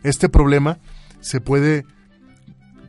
[0.02, 0.80] este problema
[1.20, 1.86] se puede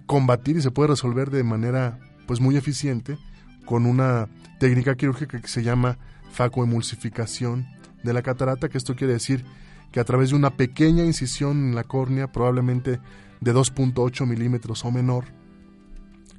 [0.08, 3.20] combatir y se puede resolver de manera pues muy eficiente
[3.66, 4.28] con una
[4.60, 6.00] técnica quirúrgica que se llama
[6.32, 7.68] facoemulsificación
[8.02, 9.46] de la catarata, que esto quiere decir
[9.92, 13.00] que a través de una pequeña incisión en la córnea, probablemente
[13.40, 15.26] de 2.8 milímetros o menor,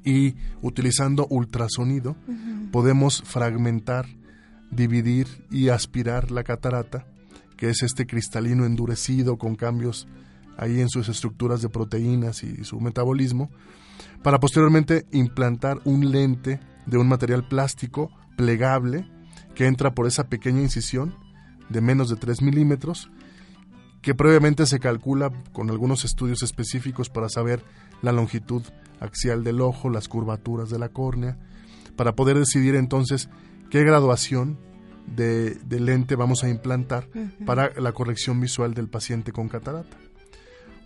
[0.03, 2.15] y utilizando ultrasonido,
[2.71, 4.05] podemos fragmentar,
[4.71, 7.05] dividir y aspirar la catarata,
[7.57, 10.07] que es este cristalino endurecido con cambios
[10.57, 13.49] ahí en sus estructuras de proteínas y su metabolismo,
[14.21, 19.07] para posteriormente implantar un lente de un material plástico plegable
[19.55, 21.15] que entra por esa pequeña incisión
[21.69, 23.09] de menos de 3 milímetros,
[24.01, 27.63] que previamente se calcula con algunos estudios específicos para saber
[28.01, 28.63] la longitud
[28.99, 31.37] axial del ojo, las curvaturas de la córnea,
[31.95, 33.29] para poder decidir entonces
[33.69, 34.57] qué graduación
[35.07, 37.07] de, lente vamos a implantar
[37.45, 39.97] para la corrección visual del paciente con catarata.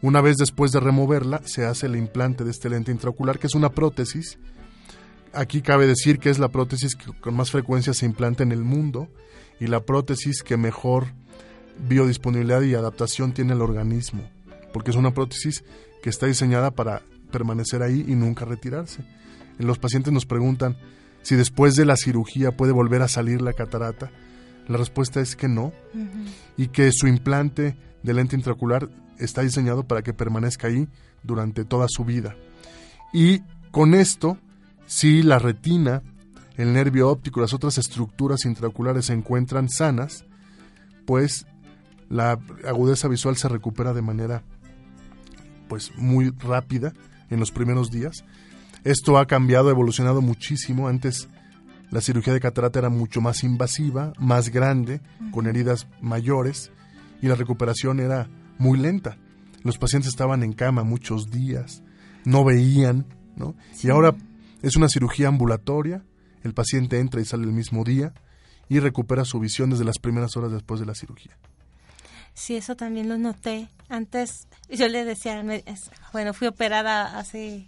[0.02, 3.56] Una vez después de removerla, se hace el implante de este lente intraocular, que es
[3.56, 4.38] una prótesis.
[5.34, 8.64] Aquí cabe decir que es la prótesis que con más frecuencia se implanta en el
[8.64, 9.08] mundo
[9.60, 11.08] y la prótesis que mejor
[11.88, 14.30] biodisponibilidad y adaptación tiene el organismo,
[14.72, 15.64] porque es una prótesis
[16.02, 19.04] que está diseñada para permanecer ahí y nunca retirarse.
[19.58, 20.78] Los pacientes nos preguntan
[21.22, 24.12] si después de la cirugía puede volver a salir la catarata.
[24.68, 25.74] La respuesta es que no,
[26.58, 30.88] y que su implante de lente intraocular está diseñado para que permanezca ahí
[31.24, 32.36] durante toda su vida.
[33.14, 34.38] Y con esto,
[34.86, 36.04] si la retina,
[36.58, 40.26] el nervio óptico, las otras estructuras intraoculares se encuentran sanas,
[41.06, 41.46] pues
[42.10, 44.44] la agudeza visual se recupera de manera
[45.68, 46.94] pues muy rápida
[47.30, 48.24] en los primeros días.
[48.84, 50.88] Esto ha cambiado, ha evolucionado muchísimo.
[50.88, 51.28] Antes
[51.90, 56.72] la cirugía de catarata era mucho más invasiva, más grande, con heridas mayores
[57.22, 59.18] y la recuperación era muy lenta.
[59.64, 61.84] Los pacientes estaban en cama muchos días,
[62.26, 63.56] no veían, ¿no?
[63.82, 64.16] Y ahora
[64.62, 66.04] es una cirugía ambulatoria,
[66.44, 68.14] el paciente entra y sale el mismo día
[68.70, 71.38] y recupera su visión desde las primeras horas después de la cirugía.
[72.38, 73.68] Sí, eso también lo noté.
[73.90, 75.44] Antes yo le decía,
[76.14, 77.66] bueno, fui operada hace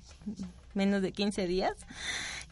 [0.76, 1.74] menos de 15 días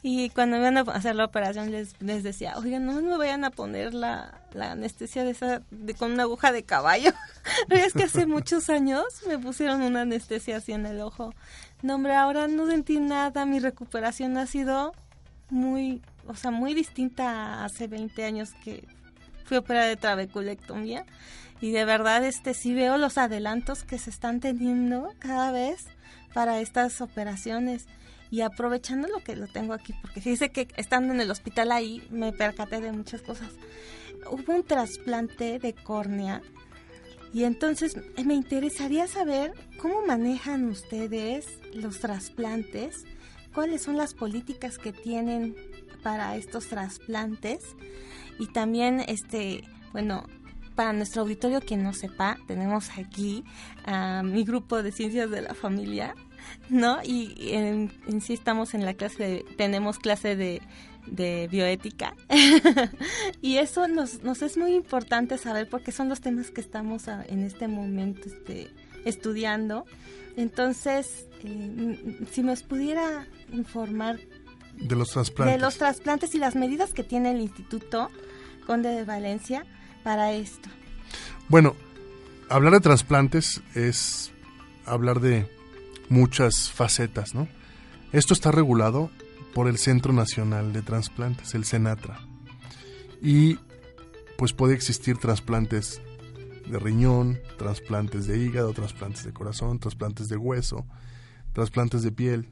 [0.01, 3.43] y cuando me iban a hacer la operación les, les decía, oigan, no me vayan
[3.43, 7.11] a poner la, anestesia de esa, de, con una aguja de caballo.
[7.69, 11.35] Es que hace muchos años me pusieron una anestesia así en el ojo.
[11.83, 14.91] No, hombre, ahora no sentí nada, mi recuperación ha sido
[15.51, 18.87] muy, o sea, muy distinta a hace 20 años que
[19.45, 21.05] fui operada de trabeculectomía.
[21.59, 25.85] Y de verdad, este sí veo los adelantos que se están teniendo cada vez
[26.33, 27.87] para estas operaciones
[28.29, 32.05] y aprovechando lo que lo tengo aquí, porque dice que estando en el hospital ahí
[32.11, 33.49] me percaté de muchas cosas.
[34.29, 36.41] Hubo un trasplante de córnea
[37.33, 43.05] y entonces me interesaría saber cómo manejan ustedes los trasplantes,
[43.53, 45.55] cuáles son las políticas que tienen
[46.03, 47.63] para estos trasplantes
[48.39, 50.25] y también este, bueno,
[50.77, 53.43] para nuestro auditorio que no sepa, tenemos aquí
[53.83, 56.15] a mi grupo de ciencias de la familia
[56.69, 56.99] ¿no?
[57.03, 60.61] Y en, sí estamos en la clase, tenemos clase de,
[61.49, 62.13] bioética.
[63.41, 67.43] y eso nos, nos es muy importante saber porque son los temas que estamos en
[67.43, 68.69] este momento este,
[69.05, 69.85] estudiando.
[70.35, 74.19] Entonces, eh, si nos pudiera informar
[74.73, 75.55] de los trasplantes.
[75.55, 78.11] De los trasplantes y las medidas que tiene el Instituto
[78.67, 79.65] Conde de Valencia
[80.07, 80.69] para esto.
[81.49, 81.75] Bueno,
[82.47, 84.31] hablar de trasplantes es
[84.85, 85.51] hablar de
[86.07, 87.49] muchas facetas, ¿no?
[88.13, 89.11] Esto está regulado
[89.53, 92.21] por el Centro Nacional de Transplantes, el CENATRA.
[93.21, 93.59] Y
[94.37, 96.01] pues puede existir trasplantes
[96.65, 100.85] de riñón, trasplantes de hígado, trasplantes de corazón, trasplantes de hueso,
[101.51, 102.49] trasplantes de piel.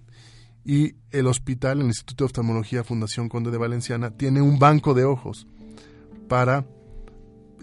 [0.66, 5.06] Y el hospital, el Instituto de Oftalmología Fundación Conde de Valenciana, tiene un banco de
[5.06, 5.48] ojos
[6.28, 6.66] para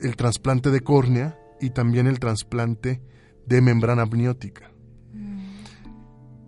[0.03, 3.01] el trasplante de córnea y también el trasplante
[3.47, 4.73] de membrana amniótica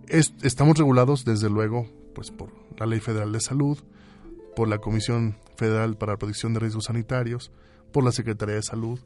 [0.07, 3.77] estamos regulados desde luego pues por la Ley Federal de Salud,
[4.55, 7.51] por la Comisión Federal para la Protección de Riesgos Sanitarios,
[7.91, 8.99] por la Secretaría de Salud,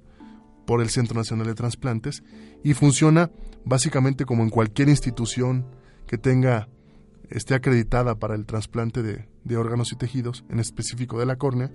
[0.66, 2.24] por el Centro Nacional de Transplantes
[2.64, 3.32] y funciona
[3.66, 5.66] básicamente como en cualquier institución
[6.06, 6.70] que tenga
[7.30, 11.72] esté acreditada para el trasplante de, de órganos y tejidos, en específico de la córnea,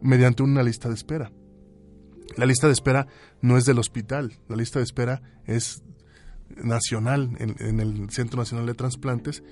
[0.00, 1.32] mediante una lista de espera.
[2.36, 3.06] La lista de espera
[3.40, 5.82] no es del hospital, la lista de espera es
[6.56, 9.42] nacional en, el Centro Nacional de Transplantes.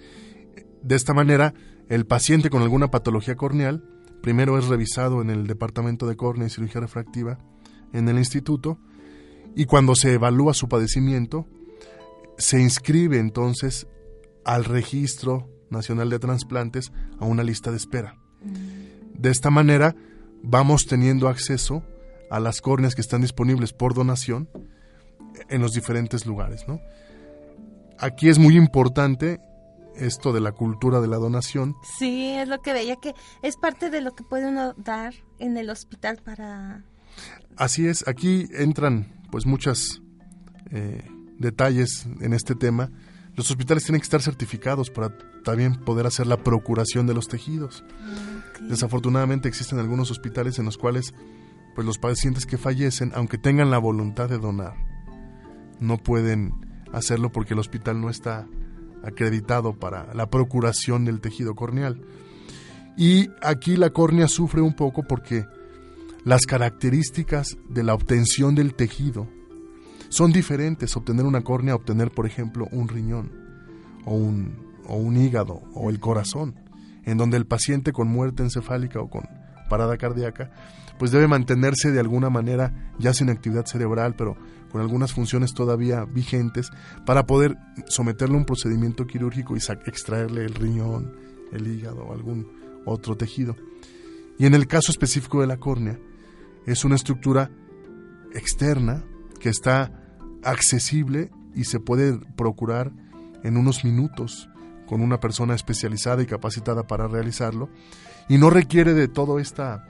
[0.83, 1.55] De esta manera,
[1.89, 3.85] el paciente con alguna patología corneal
[4.23, 7.39] primero es revisado en el Departamento de Córnea y Cirugía Refractiva
[7.93, 8.79] en el instituto
[9.55, 11.47] y cuando se evalúa su padecimiento,
[12.37, 13.87] se inscribe entonces
[14.45, 18.19] al Registro Nacional de Transplantes a una lista de espera.
[19.15, 19.97] De esta manera
[20.43, 21.83] vamos teniendo acceso
[22.31, 24.49] a las córneas que están disponibles por donación
[25.49, 26.81] en los diferentes lugares, ¿no?
[27.99, 29.41] Aquí es muy importante
[29.97, 31.75] esto de la cultura de la donación.
[31.99, 35.57] Sí, es lo que veía que es parte de lo que puede uno dar en
[35.57, 36.85] el hospital para...
[37.57, 40.03] Así es, aquí entran pues muchos
[40.71, 41.03] eh,
[41.39, 42.91] detalles en este tema.
[43.35, 47.85] Los hospitales tienen que estar certificados para también poder hacer la procuración de los tejidos.
[48.01, 51.15] Ah, Desafortunadamente existen algunos hospitales en los cuales
[51.77, 54.75] pues los pacientes que fallecen, aunque tengan la voluntad de donar,
[55.79, 56.55] no pueden
[56.91, 58.47] hacerlo porque el hospital no está
[59.05, 62.01] acreditado para la procuración del tejido corneal.
[62.97, 65.45] Y aquí la córnea sufre un poco porque
[66.25, 69.29] las características de la obtención del tejido
[70.09, 70.97] son diferentes.
[70.97, 73.31] Obtener una córnea, obtener, por ejemplo, un riñón
[74.07, 74.57] o un,
[74.87, 76.55] o un hígado o el corazón,
[77.05, 79.29] en donde el paciente con muerte encefálica o con
[79.69, 80.51] parada cardíaca,
[80.99, 84.37] pues debe mantenerse de alguna manera ya sin actividad cerebral, pero
[84.71, 86.71] con algunas funciones todavía vigentes,
[87.05, 87.57] para poder
[87.89, 91.15] someterle a un procedimiento quirúrgico y extraerle el riñón,
[91.53, 92.47] el hígado o algún
[92.85, 93.57] otro tejido.
[94.39, 95.99] Y en el caso específico de la córnea,
[96.67, 97.51] es una estructura
[98.35, 99.05] externa
[99.41, 99.93] que está
[100.43, 102.93] accesible y se puede procurar
[103.43, 104.49] en unos minutos
[104.87, 107.69] con una persona especializada y capacitada para realizarlo
[108.29, 109.85] y no requiere de toda esta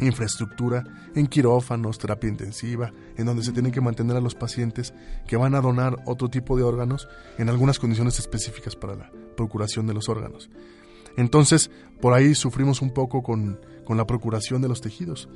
[0.00, 0.84] infraestructura
[1.14, 4.94] en quirófanos, terapia intensiva, en donde se tienen que mantener a los pacientes
[5.26, 9.86] que van a donar otro tipo de órganos en algunas condiciones específicas para la procuración
[9.86, 10.50] de los órganos.
[11.16, 11.70] Entonces,
[12.00, 15.28] por ahí sufrimos un poco con, la procuración de los tejidos.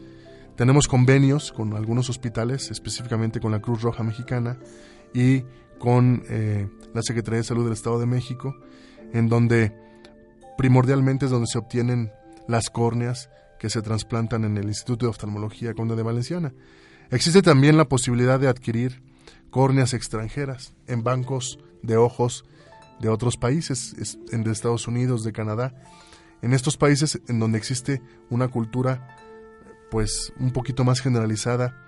[0.56, 4.58] Tenemos convenios con algunos hospitales, específicamente con la Cruz Roja Mexicana
[5.14, 5.44] y
[5.78, 8.54] con eh, la Secretaría de Salud del Estado de México,
[9.12, 9.74] en donde
[10.56, 12.12] primordialmente es donde se obtienen
[12.46, 13.30] las córneas
[13.62, 16.52] que se trasplantan en el Instituto de Oftalmología Conde de Valenciana.
[17.12, 19.04] Existe también la posibilidad de adquirir
[19.50, 22.44] córneas extranjeras en bancos de ojos
[22.98, 23.94] de otros países,
[24.32, 25.76] de Estados Unidos, de Canadá.
[26.42, 29.16] En estos países en donde existe una cultura
[29.92, 31.80] pues un poquito más generalizada,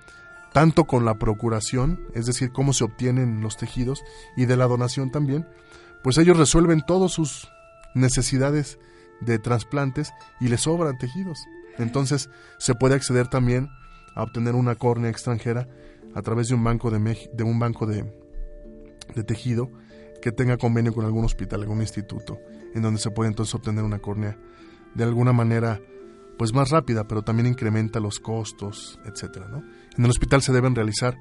[0.53, 4.05] tanto con la procuración, es decir, cómo se obtienen los tejidos,
[4.37, 5.45] y de la donación también,
[6.05, 7.49] pues ellos resuelven todas sus
[7.97, 8.79] necesidades
[9.21, 11.41] de trasplantes y les sobran tejidos.
[11.79, 13.69] Entonces se puede acceder también
[14.15, 15.69] a obtener una córnea extranjera
[16.15, 18.05] a través de un banco de, de un banco de,
[19.27, 19.71] tejido
[20.23, 22.39] que tenga convenio con algún hospital, algún instituto,
[22.75, 24.39] en donde se puede entonces obtener una córnea
[24.95, 25.81] de alguna manera
[26.39, 29.63] pues más rápida, pero también incrementa los costos, etcétera, ¿no?
[29.97, 31.17] En el hospital se deben realizar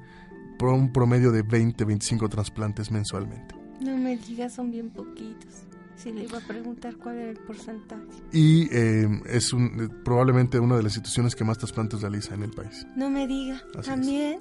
[0.58, 3.54] por un promedio de 20, 25 trasplantes mensualmente.
[3.80, 5.66] No me digas, son bien poquitos.
[5.96, 8.02] Sí, le iba a preguntar cuál era el porcentaje.
[8.32, 12.50] Y eh, es un, probablemente una de las instituciones que más trasplantes realiza en el
[12.50, 12.86] país.
[12.96, 13.62] No me diga.
[13.84, 14.40] También.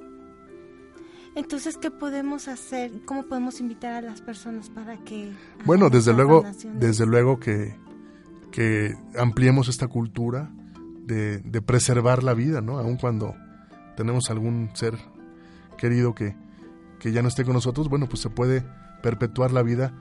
[1.36, 2.92] Entonces, ¿qué podemos hacer?
[3.06, 5.32] ¿Cómo podemos invitar a las personas para que...
[5.66, 6.44] Bueno, desde luego,
[6.76, 7.76] desde luego que,
[8.52, 10.52] que ampliemos esta cultura
[11.06, 12.78] de, de, preservar la vida, ¿no?
[12.78, 13.36] Aun cuando
[13.98, 14.98] tenemos algún ser
[15.78, 16.36] querido que,
[17.00, 18.64] que ya no esté con nosotros, bueno, pues se puede
[19.02, 19.92] perpetuar la vida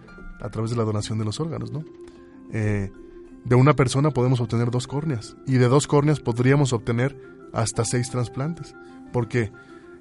[0.43, 1.85] a través de la donación de los órganos, ¿no?
[2.53, 2.91] Eh,
[3.45, 7.17] de una persona podemos obtener dos córneas y de dos córneas podríamos obtener
[7.53, 8.75] hasta seis trasplantes,
[9.13, 9.51] porque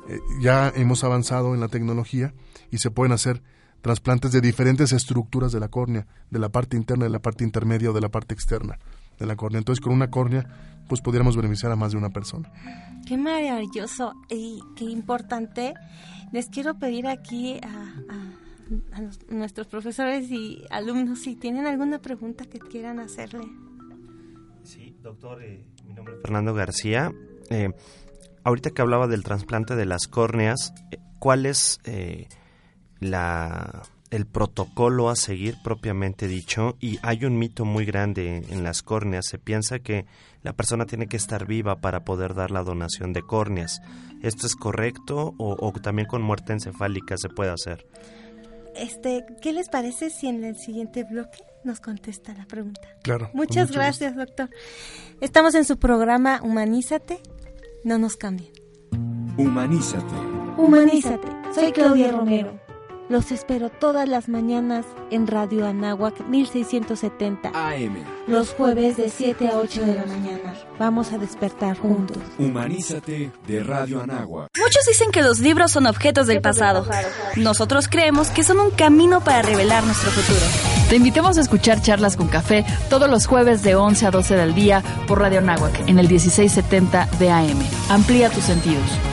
[0.09, 2.33] eh, ya hemos avanzado en la tecnología
[2.69, 3.41] y se pueden hacer
[3.81, 7.89] trasplantes de diferentes estructuras de la córnea, de la parte interna, de la parte intermedia
[7.89, 8.77] o de la parte externa
[9.19, 9.59] de la córnea.
[9.59, 10.45] Entonces, con una córnea,
[10.87, 12.51] pues podríamos beneficiar a más de una persona.
[13.07, 15.73] Qué maravilloso y qué importante.
[16.31, 18.30] Les quiero pedir aquí a
[19.29, 23.45] nuestros profesores y alumnos si tienen alguna pregunta que quieran hacerle.
[24.63, 27.11] Sí, doctor, eh, mi nombre es Fernando García.
[27.49, 27.69] Eh,
[28.43, 31.79] ahorita que hablaba del trasplante de las córneas, eh, ¿cuál es
[32.99, 36.77] la, el protocolo a seguir propiamente dicho?
[36.79, 39.25] Y hay un mito muy grande en las córneas.
[39.27, 40.05] Se piensa que
[40.43, 43.81] la persona tiene que estar viva para poder dar la donación de córneas.
[44.21, 47.85] ¿Esto es correcto o, o también con muerte encefálica se puede hacer?
[48.75, 52.81] Este, ¿qué les parece si en el siguiente bloque nos contesta la pregunta?
[53.03, 53.29] Claro.
[53.33, 54.49] Muchas gracias, doctor.
[55.19, 57.19] Estamos en su programa Humanízate.
[57.83, 58.51] No nos cambien.
[59.37, 60.13] Humanízate.
[60.57, 61.27] Humanízate.
[61.53, 62.60] Soy Claudia Romero.
[63.11, 68.05] Los espero todas las mañanas en Radio Anáhuac 1670 AM.
[68.25, 70.53] Los jueves de 7 a 8 de la mañana.
[70.79, 72.19] Vamos a despertar juntos.
[72.37, 74.47] Humanízate de Radio Anáhuac.
[74.57, 76.87] Muchos dicen que los libros son objetos del pasado.
[77.35, 80.45] Nosotros creemos que son un camino para revelar nuestro futuro.
[80.87, 84.55] Te invitamos a escuchar charlas con café todos los jueves de 11 a 12 del
[84.55, 87.59] día por Radio Nahuac en el 1670 de AM.
[87.89, 89.10] Amplía tus sentidos.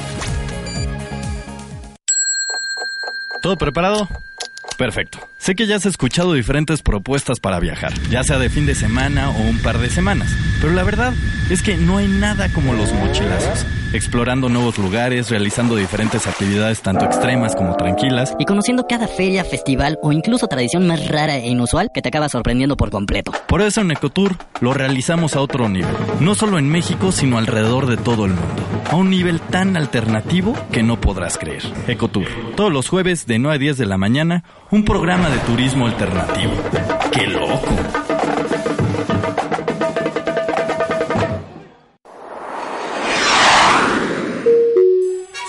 [3.41, 4.09] ¿Todo preparado?
[4.77, 5.19] Perfecto.
[5.39, 9.31] Sé que ya has escuchado diferentes propuestas para viajar, ya sea de fin de semana
[9.31, 11.15] o un par de semanas, pero la verdad
[11.49, 13.65] es que no hay nada como los mochilazos.
[13.93, 18.35] Explorando nuevos lugares, realizando diferentes actividades tanto extremas como tranquilas.
[18.39, 22.29] Y conociendo cada feria, festival o incluso tradición más rara e inusual que te acaba
[22.29, 23.33] sorprendiendo por completo.
[23.47, 25.95] Por eso en Ecotour lo realizamos a otro nivel.
[26.21, 28.63] No solo en México, sino alrededor de todo el mundo.
[28.91, 31.63] A un nivel tan alternativo que no podrás creer.
[31.87, 32.27] Ecotour.
[32.57, 36.53] Todos los jueves de 9 a 10 de la mañana, un programa de turismo alternativo.
[37.13, 38.08] ¡Qué loco!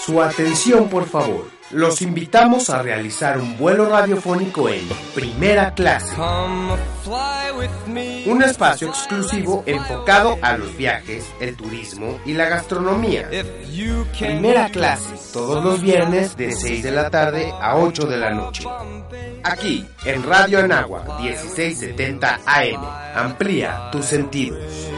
[0.10, 1.52] Su atención, por favor.
[1.70, 6.16] Los invitamos a realizar un vuelo radiofónico en primera clase.
[8.26, 13.30] Un espacio exclusivo enfocado a los viajes, el turismo y la gastronomía.
[14.18, 18.64] Primera clase, todos los viernes de 6 de la tarde a 8 de la noche.
[19.44, 22.84] Aquí, en Radio Anagua, 1670 AM.
[23.16, 24.90] Amplía tus sentidos.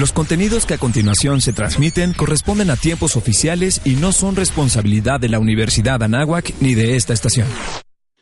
[0.00, 5.20] Los contenidos que a continuación se transmiten corresponden a tiempos oficiales y no son responsabilidad
[5.20, 7.46] de la Universidad Anáhuac ni de esta estación.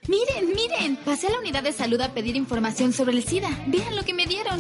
[0.09, 3.51] Miren, miren, pasé a la unidad de salud a pedir información sobre el SIDA.
[3.69, 4.59] Vean lo que me dieron.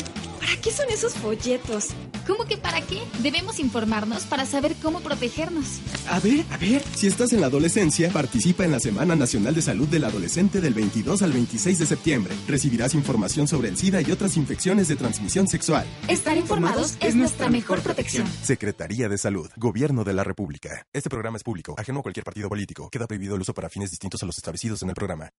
[0.49, 1.89] ¿Para qué son esos folletos?
[2.27, 3.03] ¿Cómo que para qué?
[3.23, 5.81] Debemos informarnos para saber cómo protegernos.
[6.09, 9.61] A ver, a ver, si estás en la adolescencia, participa en la Semana Nacional de
[9.61, 12.35] Salud del Adolescente del 22 al 26 de septiembre.
[12.47, 15.87] Recibirás información sobre el SIDA y otras infecciones de transmisión sexual.
[16.09, 18.27] Estar informados es nuestra mejor protección.
[18.43, 20.87] Secretaría de Salud, Gobierno de la República.
[20.95, 22.89] Este programa es público, ajeno a cualquier partido político.
[22.89, 25.31] Queda prohibido el uso para fines distintos a los establecidos en el programa.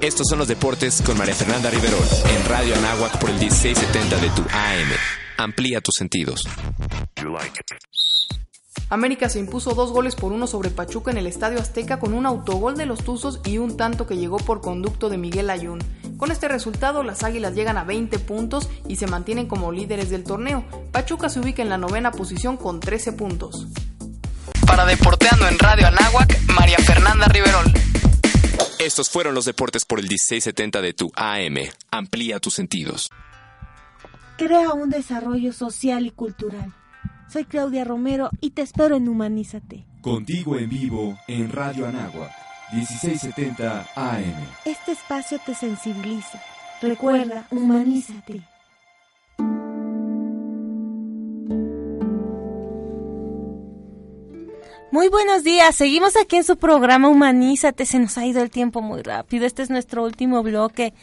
[0.00, 4.30] Estos son los deportes con María Fernanda Riverol en Radio Anáhuac por el 1670 de
[4.30, 4.88] tu AM.
[5.36, 6.48] Amplía tus sentidos.
[8.88, 12.24] América se impuso dos goles por uno sobre Pachuca en el Estadio Azteca con un
[12.24, 15.80] autogol de los Tuzos y un tanto que llegó por conducto de Miguel Ayun.
[16.16, 20.24] Con este resultado, las Águilas llegan a 20 puntos y se mantienen como líderes del
[20.24, 20.64] torneo.
[20.92, 23.66] Pachuca se ubica en la novena posición con 13 puntos.
[24.66, 27.70] Para Deporteando en Radio Anáhuac, María Fernanda Riverol.
[28.78, 31.56] Estos fueron los deportes por el 1670 de tu AM.
[31.90, 33.10] Amplía tus sentidos.
[34.38, 36.72] Crea un desarrollo social y cultural.
[37.30, 39.84] Soy Claudia Romero y te espero en Humanízate.
[40.00, 42.32] Contigo en vivo en Radio Anáhuac,
[42.72, 44.46] 1670 AM.
[44.64, 46.42] Este espacio te sensibiliza.
[46.80, 48.42] Recuerda, humanízate.
[54.92, 58.82] Muy buenos días, seguimos aquí en su programa Humanízate, se nos ha ido el tiempo
[58.82, 60.94] muy rápido, este es nuestro último bloque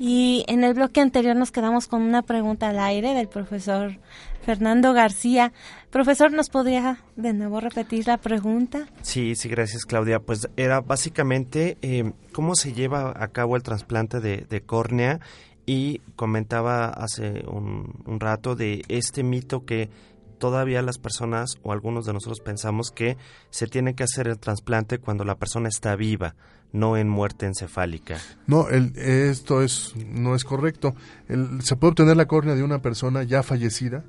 [0.00, 4.00] y en el bloque anterior nos quedamos con una pregunta al aire del profesor
[4.42, 5.52] Fernando García.
[5.90, 8.88] Profesor, ¿nos podría de nuevo repetir la pregunta?
[9.02, 10.18] Sí, sí, gracias Claudia.
[10.18, 15.20] Pues era básicamente eh, cómo se lleva a cabo el trasplante de, córnea
[15.64, 19.90] y comentaba hace un rato de este mito que
[20.38, 23.16] todavía las personas o algunos de nosotros pensamos que
[23.50, 26.34] se tiene que hacer el trasplante cuando la persona está viva,
[26.72, 28.18] no en muerte encefálica.
[28.46, 30.94] No, el, esto es no es correcto.
[31.28, 34.04] El, se puede obtener la córnea de una persona ya fallecida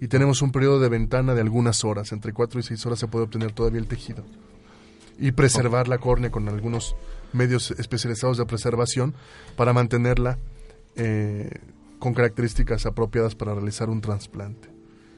[0.00, 3.08] y tenemos un periodo de ventana de algunas horas, entre 4 y 6 horas se
[3.08, 4.24] puede obtener todavía el tejido
[5.18, 6.96] y preservar la córnea con algunos
[7.32, 9.14] medios especializados de preservación
[9.56, 10.38] para mantenerla
[10.96, 11.50] eh,
[11.98, 14.71] con características apropiadas para realizar un trasplante.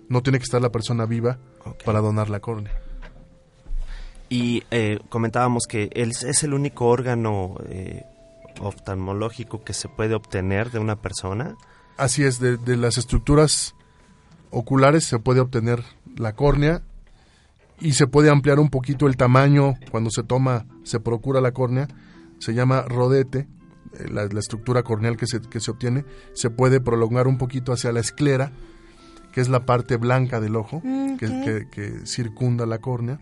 [0.08, 1.84] No tiene que estar la persona viva okay.
[1.84, 2.72] para donar la córnea.
[4.28, 8.04] Y eh, comentábamos que él es el único órgano eh,
[8.60, 11.56] oftalmológico que se puede obtener de una persona.
[11.96, 13.74] Así es, de, de, las estructuras
[14.50, 15.84] oculares se puede obtener
[16.16, 16.82] la córnea
[17.80, 21.88] y se puede ampliar un poquito el tamaño cuando se toma, se procura la córnea,
[22.38, 23.48] se llama rodete,
[23.98, 27.72] eh, la, la estructura corneal que se, que se obtiene, se puede prolongar un poquito
[27.72, 28.52] hacia la esclera,
[29.34, 31.16] que es la parte blanca del ojo, okay.
[31.16, 33.18] que, que, que, circunda la córnea.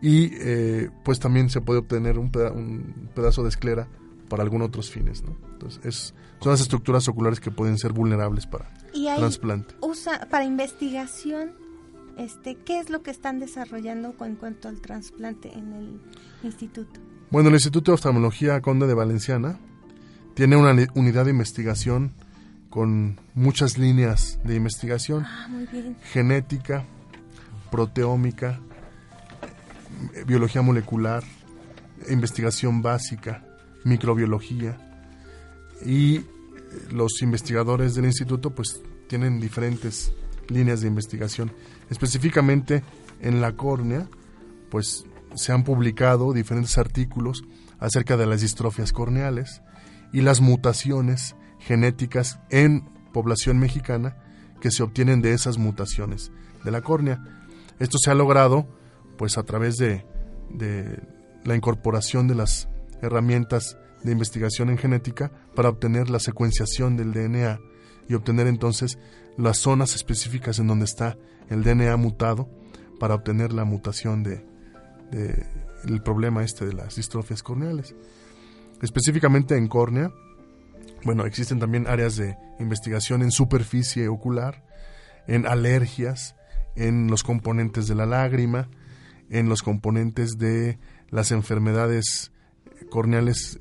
[0.00, 3.88] Y eh, pues también se puede obtener un, peda un, pedazo de esclera
[4.28, 5.24] para algunos otros fines.
[5.24, 5.36] ¿no?
[5.54, 9.74] Entonces, es, son las estructuras oculares que pueden ser vulnerables para ¿Y ahí trasplante.
[9.80, 11.50] Usa, para investigación,
[12.16, 16.00] este, ¿qué es lo que están desarrollando en cuanto al trasplante en el
[16.44, 17.00] instituto?
[17.32, 19.58] Bueno, el Instituto de Oftalmología Conde de Valenciana
[20.34, 22.12] tiene una unidad de investigación
[22.74, 25.48] con muchas líneas de investigación, ah,
[26.12, 26.84] genética,
[27.70, 28.58] proteómica,
[30.26, 31.22] biología molecular,
[32.10, 33.44] investigación básica,
[33.84, 34.76] microbiología.
[35.86, 36.24] Y eh,
[36.90, 40.12] los investigadores del instituto pues tienen diferentes
[40.48, 41.52] líneas de investigación.
[41.90, 42.82] Específicamente
[43.20, 44.08] en la córnea
[44.68, 45.04] pues
[45.36, 47.44] se han publicado diferentes artículos
[47.78, 49.62] acerca de las distrofias corneales
[50.12, 54.16] y las mutaciones genéticas en población mexicana
[54.60, 56.30] que se obtienen de esas mutaciones
[56.64, 57.22] de la córnea.
[57.78, 58.66] Esto se ha logrado
[59.16, 60.04] pues a través de,
[61.44, 62.68] la incorporación de las
[63.02, 67.60] herramientas de investigación en genética para obtener la secuenciación del DNA
[68.08, 68.98] y obtener entonces
[69.36, 71.16] las zonas específicas en donde está
[71.48, 72.48] el DNA mutado
[73.00, 74.46] para obtener la mutación de,
[75.10, 75.46] de
[75.84, 77.94] el problema este de las distrofias corneales.
[78.80, 80.10] Específicamente en córnea,
[81.04, 84.64] bueno, existen también áreas de investigación en superficie ocular,
[85.26, 86.34] en alergias,
[86.76, 88.68] en los componentes de la lágrima,
[89.30, 90.78] en los componentes de
[91.10, 92.32] las enfermedades
[92.90, 93.60] corneales,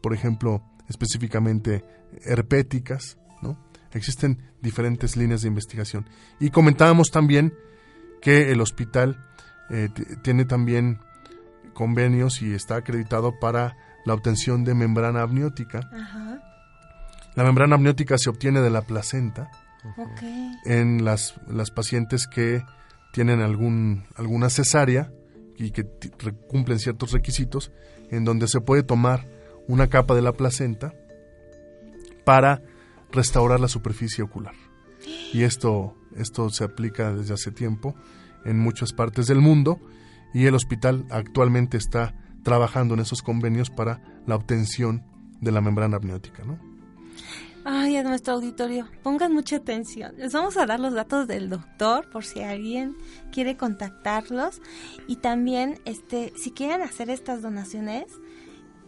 [0.00, 1.84] por ejemplo, específicamente
[2.24, 3.58] herpéticas, ¿no?
[3.92, 6.06] Existen diferentes líneas de investigación.
[6.40, 7.54] Y comentábamos también
[8.20, 9.26] que el hospital
[9.70, 9.88] eh,
[10.22, 11.00] tiene también
[11.74, 15.80] convenios y está acreditado para la obtención de membrana amniótica.
[17.34, 19.50] La membrana amniótica se obtiene de la placenta
[20.64, 22.62] en las, las pacientes que
[23.12, 25.12] tienen algún, alguna cesárea
[25.56, 25.84] y que
[26.48, 27.72] cumplen ciertos requisitos,
[28.10, 29.26] en donde se puede tomar
[29.68, 30.94] una capa de la placenta
[32.24, 32.62] para
[33.10, 34.54] restaurar la superficie ocular.
[35.32, 37.94] Y esto, esto se aplica desde hace tiempo
[38.44, 39.80] en muchas partes del mundo
[40.34, 45.04] y el hospital actualmente está trabajando en esos convenios para la obtención
[45.40, 46.71] de la membrana amniótica, ¿no?
[47.64, 50.14] Ay, a nuestro auditorio, pongan mucha atención.
[50.16, 52.96] Les vamos a dar los datos del doctor por si alguien
[53.30, 54.60] quiere contactarlos
[55.06, 58.06] y también este si quieren hacer estas donaciones,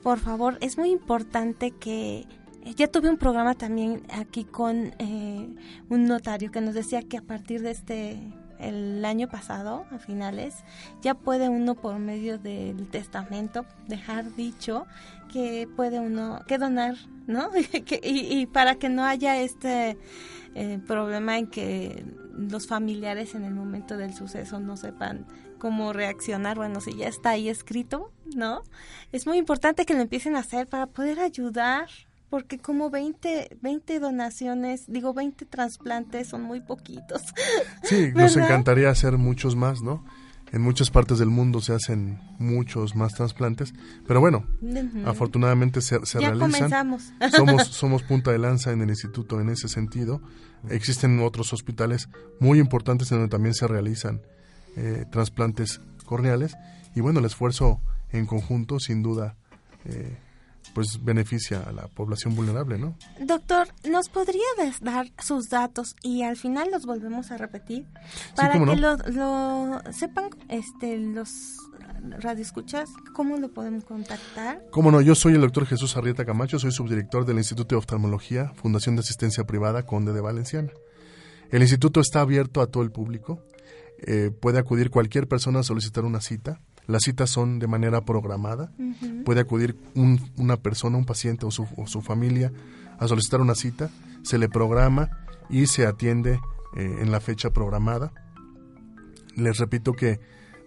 [0.03, 2.27] por favor, es muy importante que
[2.75, 5.55] ya tuve un programa también aquí con eh,
[5.89, 8.18] un notario que nos decía que a partir de este
[8.59, 10.64] el año pasado, a finales,
[11.03, 14.87] ya puede uno por medio del testamento dejar dicho
[15.35, 16.95] que puede uno, que donar,
[17.26, 17.51] ¿no?
[18.05, 19.99] y, para que no haya este
[20.55, 22.05] eh, problema en que
[22.39, 25.26] los familiares en el momento del suceso no sepan
[25.59, 28.62] cómo reaccionar, bueno, si ya está ahí escrito, ¿no?
[29.11, 31.89] Es muy importante que lo empiecen a hacer para poder ayudar
[32.30, 37.22] porque como 20, 20 donaciones, digo 20 trasplantes son muy poquitos.
[37.82, 40.05] Sí, nos encantaría hacer muchos más, ¿no?
[40.55, 43.75] En muchas partes del mundo se hacen muchos más trasplantes,
[44.07, 44.47] pero bueno,
[45.05, 46.71] afortunadamente se, se ya realizan.
[46.71, 47.13] Comenzamos.
[47.35, 50.23] Somos, somos punta de lanza en el instituto en ese sentido.
[50.71, 54.23] Existen otros hospitales muy importantes en donde también se realizan
[54.77, 56.57] eh, trasplantes corneales
[56.95, 57.81] y bueno, el esfuerzo
[58.13, 59.35] en conjunto sin duda
[59.87, 60.17] eh,
[60.75, 62.97] pues beneficia a la población vulnerable, ¿no?
[63.20, 64.43] Doctor, ¿nos podría
[64.81, 67.87] dar sus datos y al final los volvemos a repetir
[68.37, 71.31] para que lo, sepan este los
[72.18, 74.62] radioescuchas cómo lo podemos contactar?
[74.70, 78.53] Cómo no, yo soy el doctor Jesús Arrieta Camacho, soy subdirector del Instituto de Oftalmología,
[78.57, 80.72] Fundación de Asistencia Privada Conde de Valenciana.
[81.51, 83.45] El instituto está abierto a todo el público,
[84.07, 88.72] eh, puede acudir cualquier persona a solicitar una cita las citas son de manera programada.
[89.24, 92.53] Puede acudir una persona, un paciente o su, o su, familia
[92.99, 93.91] a solicitar una cita,
[94.22, 95.11] se le programa
[95.49, 96.41] y se atiende
[96.76, 98.12] eh, en la fecha programada.
[99.35, 100.20] Les repito que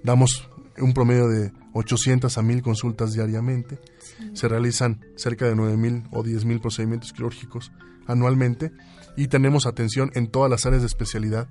[0.04, 3.80] damos un promedio de 800 a 1000 consultas diariamente.
[4.34, 7.72] Se realizan cerca de 9000 o 10000 procedimientos quirúrgicos
[8.08, 8.72] anualmente
[9.16, 11.48] y tenemos atención en todas las áreas de especialidad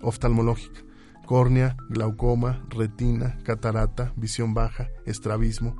[0.00, 0.87] oftalmológica
[1.28, 5.76] córnea, glaucoma, retina, catarata, visión baja, estrabismo.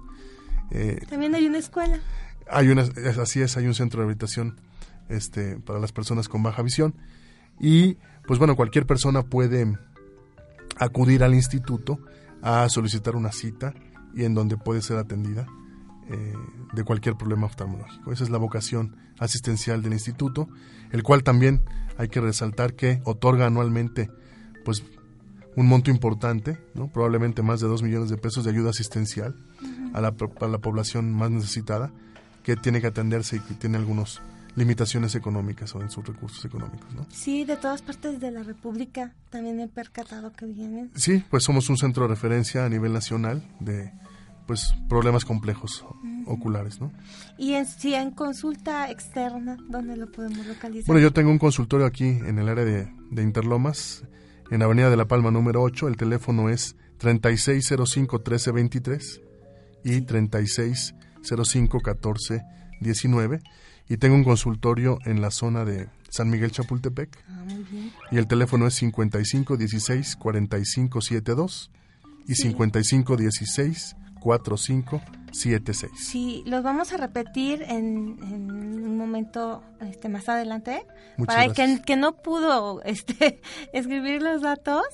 [0.70, 2.00] Eh, También hay una escuela.
[2.50, 2.82] Hay una,
[3.22, 4.60] así es, hay un centro de rehabilitación
[5.08, 6.94] este, para las personas con baja visión.
[7.58, 7.96] Y
[8.26, 9.74] pues bueno, cualquier persona puede
[10.76, 11.98] acudir al instituto
[12.42, 13.72] a solicitar una cita
[14.14, 15.46] y en donde puede ser atendida
[16.10, 16.34] eh,
[16.74, 18.12] de cualquier problema oftalmológico.
[18.12, 20.50] Esa es la vocación asistencial del instituto,
[20.92, 21.62] el cual también
[21.96, 24.10] hay que resaltar que otorga anualmente
[24.66, 24.84] pues
[25.58, 26.86] un monto importante, ¿no?
[26.86, 29.34] probablemente más de 2 millones de pesos de ayuda asistencial
[29.92, 30.14] a, la,
[30.48, 31.90] la población más necesitada
[32.44, 34.22] que tiene que atenderse y que tiene algunas
[34.54, 36.94] limitaciones económicas o en sus recursos económicos.
[36.94, 37.06] ¿no?
[37.10, 40.92] Sí, de todas partes de la República también he percatado que vienen.
[40.94, 43.92] Sí, pues somos un centro de referencia a nivel nacional de
[44.46, 45.84] pues problemas complejos
[46.26, 46.92] oculares, ¿no?
[47.36, 50.86] Y en, si en consulta externa, ¿dónde lo podemos localizar?
[50.86, 54.04] Bueno, yo tengo un consultorio aquí en el área de, de Interlomas,
[54.50, 55.88] en Avenida de la Palma número 8.
[55.88, 59.20] El teléfono es 3605-1323
[59.84, 62.42] y 36 05 14
[62.80, 63.40] 19
[63.88, 67.10] y tengo un consultorio en la zona de San Miguel Chapultepec.
[67.28, 67.92] Ah, muy bien.
[68.10, 71.70] Y el teléfono es 55 16 45 72
[72.26, 72.42] y Sí.
[72.48, 75.00] 55 16 45
[75.32, 75.92] 76.
[75.96, 80.86] Sí, los vamos a repetir en, en un momento este, más adelante.
[81.16, 81.86] Muchas para el que, gracias.
[81.86, 83.40] que no pudo este,
[83.72, 84.84] escribir los datos,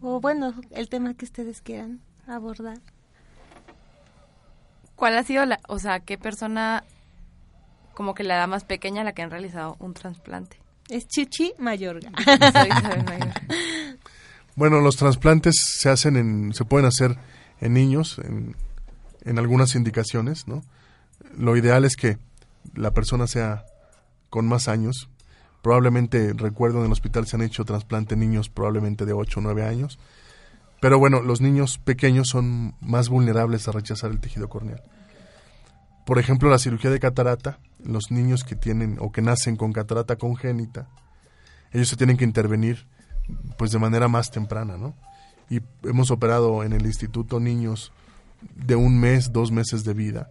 [0.00, 2.78] o bueno, el tema que ustedes quieran abordar?
[4.96, 6.82] ¿Cuál ha sido la, o sea, qué persona
[7.94, 10.58] como que la edad más pequeña a la que han realizado un trasplante?
[10.88, 12.10] Es Chichi Mayorga.
[12.24, 13.34] Soy Isabel Mayor.
[14.56, 17.16] Bueno, los trasplantes se hacen en, se pueden hacer
[17.60, 18.56] en niños, en,
[19.24, 20.62] en algunas indicaciones, ¿no?
[21.36, 22.18] Lo ideal es que
[22.74, 23.64] la persona sea
[24.30, 25.08] con más años.
[25.62, 29.64] Probablemente, recuerdo, en el hospital se han hecho trasplante niños probablemente de 8 o 9
[29.64, 29.98] años.
[30.80, 34.82] Pero bueno, los niños pequeños son más vulnerables a rechazar el tejido corneal.
[36.06, 40.16] Por ejemplo, la cirugía de catarata, los niños que tienen o que nacen con catarata
[40.16, 40.88] congénita,
[41.72, 42.86] ellos se tienen que intervenir
[43.58, 44.94] pues de manera más temprana, ¿no?
[45.50, 47.92] Y hemos operado en el instituto niños
[48.54, 50.30] de un mes, dos meses de vida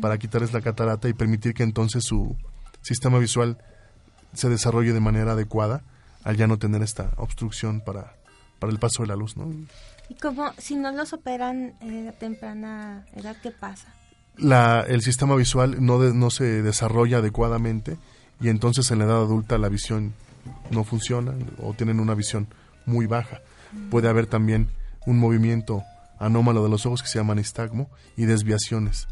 [0.00, 2.36] para quitarles la catarata y permitir que entonces su
[2.82, 3.58] sistema visual
[4.32, 5.82] se desarrolle de manera adecuada
[6.22, 8.14] al ya no tener esta obstrucción para,
[8.60, 9.52] para el paso de la luz, ¿no?
[10.08, 13.88] Y como si no los operan eh, a temprana edad, ¿qué pasa?
[14.36, 17.96] La, el sistema visual no, de- no se desarrolla adecuadamente
[18.40, 20.14] y entonces en la edad adulta la visión
[20.70, 22.46] no funciona o tienen una visión
[22.84, 23.40] muy baja.
[23.90, 24.68] Puede haber también
[25.06, 25.82] un movimiento
[26.18, 29.06] anómalo de los ojos que se llama nistagmo y desviaciones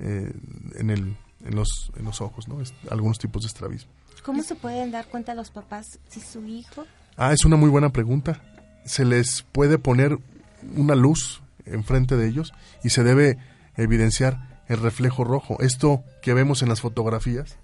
[0.00, 0.32] eh,
[0.76, 2.60] en, el, en, los, en los ojos, ¿no?
[2.60, 3.90] Es- algunos tipos de estrabismo.
[4.24, 6.84] ¿Cómo se pueden dar cuenta los papás si su hijo
[7.16, 8.40] Ah, es una muy buena pregunta.
[8.84, 10.18] Se les puede poner
[10.76, 12.52] una luz enfrente de ellos
[12.84, 13.38] y se debe
[13.76, 15.56] evidenciar el reflejo rojo.
[15.60, 17.56] Esto que vemos en las fotografías,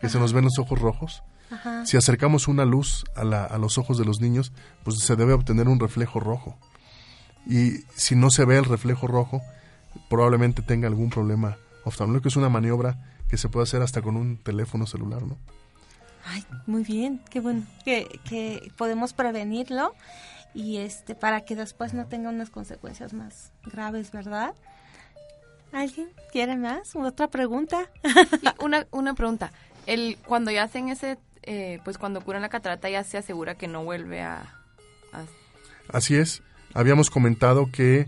[0.00, 1.84] que se nos ven los ojos rojos, Ajá.
[1.86, 4.52] si acercamos una luz a, la- a los ojos de los niños,
[4.84, 6.56] pues se debe obtener un reflejo rojo.
[7.46, 9.40] Y si no se ve el reflejo rojo,
[10.08, 12.28] probablemente tenga algún problema oftalmológico.
[12.28, 12.96] Es una maniobra
[13.28, 15.36] que se puede hacer hasta con un teléfono celular, ¿no?
[16.26, 19.94] Ay, muy bien, qué bueno que, que podemos prevenirlo
[20.52, 24.52] y este para que después no tenga unas consecuencias más graves, ¿verdad?
[25.72, 26.94] ¿Alguien quiere más?
[26.96, 27.88] ¿Otra pregunta?
[28.60, 29.52] Una, una pregunta.
[29.86, 31.16] El, cuando ya hacen ese,
[31.52, 34.54] eh, pues cuando curan la catarata ya se asegura que no vuelve a...
[35.12, 35.24] a-
[35.92, 36.42] Así es.
[36.74, 38.06] Habíamos comentado que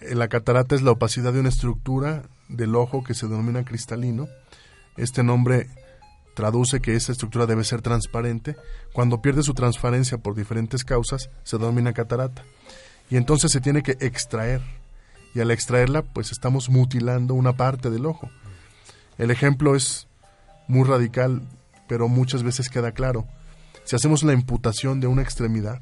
[0.00, 4.26] eh, la catarata es la opacidad de una estructura del ojo que se denomina cristalino.
[4.96, 5.68] Este nombre
[6.34, 8.56] traduce que esa estructura debe ser transparente.
[8.92, 12.42] Cuando pierde su transparencia por diferentes causas, se denomina catarata.
[13.10, 14.60] Y entonces se tiene que extraer.
[15.34, 18.28] Y al extraerla, pues estamos mutilando una parte del ojo.
[19.18, 20.08] El ejemplo es
[20.66, 21.42] muy radical,
[21.90, 23.26] pero muchas veces queda claro.
[23.82, 25.80] Si hacemos la imputación de una extremidad,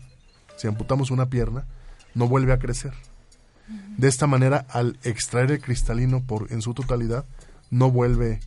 [0.57, 1.67] si amputamos una pierna,
[2.15, 2.95] no vuelve a crecer.
[3.99, 7.27] De esta manera, al extraer el cristalino por, en su totalidad,
[7.71, 8.41] no vuelve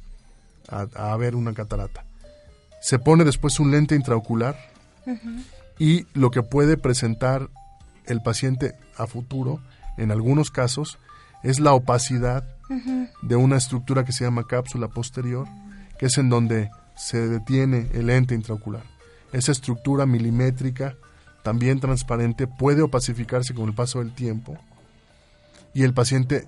[0.70, 2.04] a, a haber una catarata.
[2.82, 4.58] Se pone después un lente intraocular
[5.78, 7.48] y lo que puede presentar
[8.08, 9.60] el paciente a futuro,
[9.98, 10.98] en algunos casos,
[11.44, 12.44] es la opacidad
[13.22, 15.48] de una estructura que se llama cápsula posterior,
[16.00, 18.84] que es en donde se detiene el lente intraocular.
[19.34, 20.96] Esa estructura milimétrica,
[21.44, 24.58] también transparente, puede opacificarse con el paso del tiempo
[25.74, 26.48] y el paciente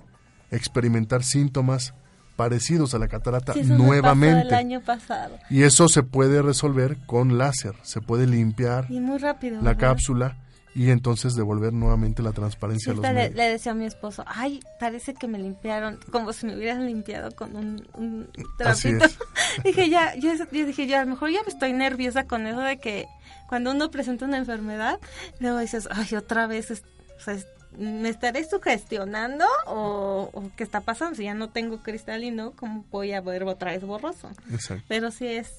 [0.52, 1.94] experimentar síntomas
[2.36, 4.48] parecidos a la catarata Sí, eso me pasó nuevamente.
[4.48, 5.38] el año pasado.
[5.50, 9.58] Y eso se puede resolver con láser, se puede limpiar Y muy rápido.
[9.58, 9.80] la ¿verdad?
[9.80, 10.38] cápsula
[10.76, 13.36] y entonces devolver nuevamente la transparencia a los le, medios.
[13.36, 17.32] le decía a mi esposo, ay, parece que me limpiaron, como si me hubieran limpiado
[17.36, 19.06] con un, un trapito.
[19.64, 22.60] dije, ya, yo, yo dije, yo a lo mejor ya me estoy nerviosa con eso
[22.62, 23.06] de que
[23.48, 25.00] cuando uno presenta una enfermedad,
[25.40, 26.84] luego dices, ay, otra vez, es-
[27.18, 27.48] o sea, es-
[27.78, 31.16] ¿me estaré sugestionando o, o qué está pasando?
[31.16, 34.30] Si ya no tengo cristalino, ¿cómo voy a ver otra vez borroso?
[34.52, 34.84] Exacto.
[34.88, 35.52] Pero sí es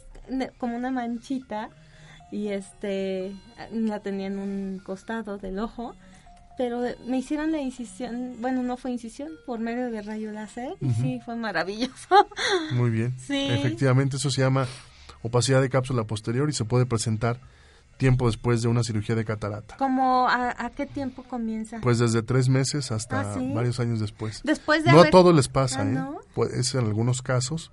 [0.59, 1.71] como una manchita
[2.35, 3.33] y este
[3.73, 5.95] la tenía en un costado del ojo
[6.57, 10.77] pero me hicieron la incisión, bueno, no fue incisión, por medio de rayo láser.
[10.81, 10.91] y.
[10.93, 12.29] Sí, fue maravilloso.
[12.75, 13.13] Muy bien.
[13.19, 13.49] Sí.
[13.51, 14.69] Efectivamente, eso se llama
[15.23, 17.41] opacidad de cápsula posterior y se puede presentar
[17.97, 19.77] tiempo después de una cirugía de catarata.
[19.79, 21.81] Como, ¿a, a qué tiempo comienza?
[21.83, 23.51] Pues desde tres meses hasta Ah, ¿sí?
[23.53, 24.41] varios años después.
[24.45, 25.93] Después de no haber- a todos les pasa, Ah, ¿eh?
[25.93, 26.19] ¿no?
[26.37, 27.73] Pues es en algunos casos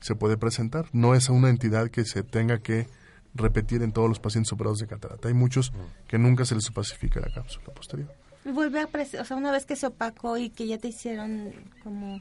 [0.00, 0.86] se puede presentar.
[0.92, 2.86] No es una entidad que se tenga que
[3.34, 5.28] repetir en todos los pacientes operados de catarata.
[5.28, 5.72] Hay muchos
[6.08, 8.12] que nunca se les opacifica la cápsula posterior.
[8.44, 8.88] Y vuelve a
[9.20, 12.20] o sea, una vez que se opacó y que ya te hicieron como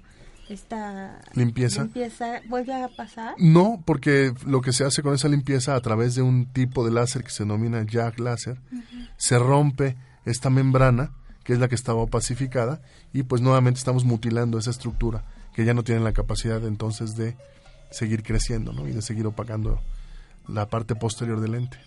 [0.49, 1.83] esta Limpieza.
[1.83, 3.35] limpieza, ¿vuelve a pasar?
[3.37, 6.91] No, porque lo que se hace con esa limpieza a través de un tipo de
[6.91, 8.59] láser que se denomina jack láser,
[9.17, 9.95] se rompe
[10.25, 11.11] esta membrana,
[11.43, 12.81] que es la que estaba opacificada,
[13.13, 17.35] y pues nuevamente estamos mutilando esa estructura, que ya no tiene la capacidad entonces de
[17.91, 18.87] seguir creciendo, ¿no?
[18.87, 19.79] Y de seguir opacando
[20.47, 21.77] la parte posterior del lente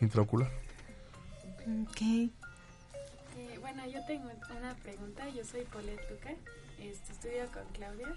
[0.00, 0.50] intraocular.
[1.88, 2.00] Ok.
[2.02, 2.30] Eh,
[3.60, 4.24] bueno, yo tengo
[4.58, 5.28] una pregunta.
[5.30, 6.30] Yo soy Paulette Luca,
[6.80, 8.08] este, estudio con Claudia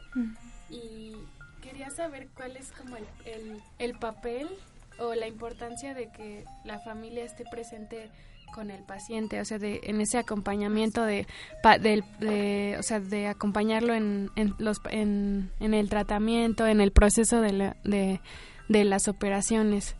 [0.69, 1.15] y
[1.61, 4.47] quería saber cuál es como el, el, el papel
[4.99, 8.09] o la importancia de que la familia esté presente
[8.53, 11.27] con el paciente, o sea, de, en ese acompañamiento de,
[11.61, 16.79] pa- del, de, o sea, de acompañarlo en, en los, en, en el tratamiento, en
[16.79, 18.21] el proceso de, la- de,
[18.67, 19.95] de las operaciones.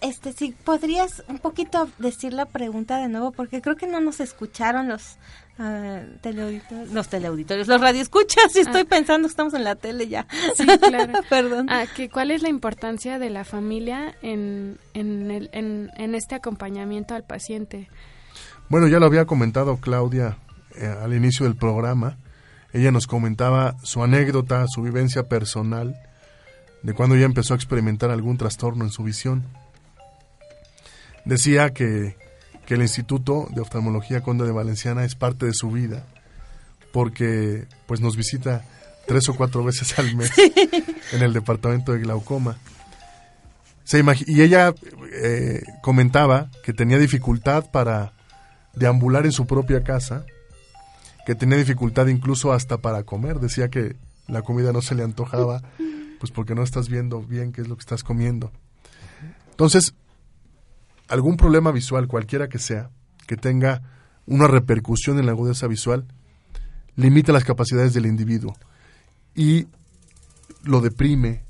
[0.00, 4.18] Este, si podrías un poquito decir la pregunta de nuevo, porque creo que no nos
[4.18, 5.18] escucharon los
[5.56, 10.26] ah, teleauditorios, los teleauditorios, los radioescuchas, y estoy pensando que estamos en la tele ya.
[10.56, 11.12] Sí, claro.
[11.30, 11.68] Perdón.
[11.70, 16.34] Ah, que ¿Cuál es la importancia de la familia en, en, el, en, en este
[16.34, 17.88] acompañamiento al paciente?
[18.68, 20.38] Bueno, ya lo había comentado Claudia
[20.74, 22.18] eh, al inicio del programa.
[22.72, 25.94] Ella nos comentaba su anécdota, su vivencia personal
[26.82, 29.44] de cuando ella empezó a experimentar algún trastorno en su visión.
[31.24, 32.16] Decía que,
[32.66, 36.04] que el Instituto de Oftalmología Conde de Valenciana es parte de su vida
[36.92, 38.64] porque pues nos visita
[39.06, 40.30] tres o cuatro veces al mes
[41.12, 42.58] en el departamento de glaucoma.
[43.84, 44.72] Se y ella
[45.12, 48.12] eh, comentaba que tenía dificultad para
[48.74, 50.24] deambular en su propia casa,
[51.26, 53.40] que tenía dificultad incluso hasta para comer.
[53.40, 53.96] Decía que
[54.28, 55.62] la comida no se le antojaba,
[56.22, 58.52] pues porque no estás viendo bien qué es lo que estás comiendo.
[59.50, 59.96] Entonces,
[61.08, 62.90] algún problema visual, cualquiera que sea,
[63.26, 63.82] que tenga
[64.24, 66.06] una repercusión en la agudeza visual,
[66.94, 68.54] limita las capacidades del individuo
[69.34, 69.66] y
[70.62, 71.42] lo deprime,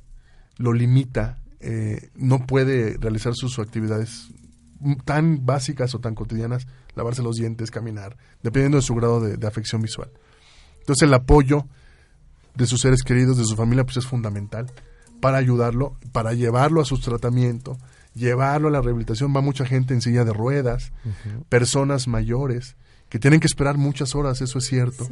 [0.56, 4.30] lo limita, eh, no puede realizar sus actividades
[5.04, 9.46] tan básicas o tan cotidianas, lavarse los dientes, caminar, dependiendo de su grado de, de
[9.46, 10.10] afección visual.
[10.80, 11.66] Entonces el apoyo
[12.54, 14.70] de sus seres queridos, de su familia, pues es fundamental
[15.22, 17.78] para ayudarlo, para llevarlo a su tratamiento,
[18.12, 19.32] llevarlo a la rehabilitación.
[19.34, 20.92] Va mucha gente en silla de ruedas,
[21.48, 22.76] personas mayores,
[23.08, 25.08] que tienen que esperar muchas horas, eso es cierto,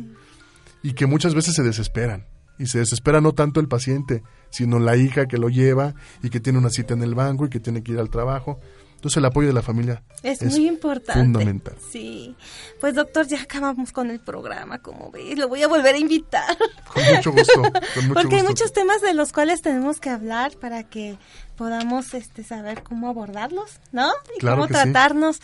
[0.82, 2.26] y que muchas veces se desesperan.
[2.58, 6.40] Y se desespera no tanto el paciente, sino la hija que lo lleva y que
[6.40, 8.60] tiene una cita en el banco y que tiene que ir al trabajo.
[9.00, 11.22] Entonces el apoyo de la familia Es, muy importante.
[11.22, 11.74] fundamental.
[11.90, 12.36] Sí.
[12.80, 16.54] Pues doctor, ya acabamos con el programa, como ves, lo voy a volver a invitar.
[16.92, 17.72] Con mucho gusto, con
[18.08, 21.16] mucho Porque hay muchos temas de los cuales tenemos que hablar para que
[21.56, 24.10] podamos este saber cómo abordarlos, ¿no?
[24.36, 24.74] Y Claro cómo sí.
[24.74, 25.40] tratarnos.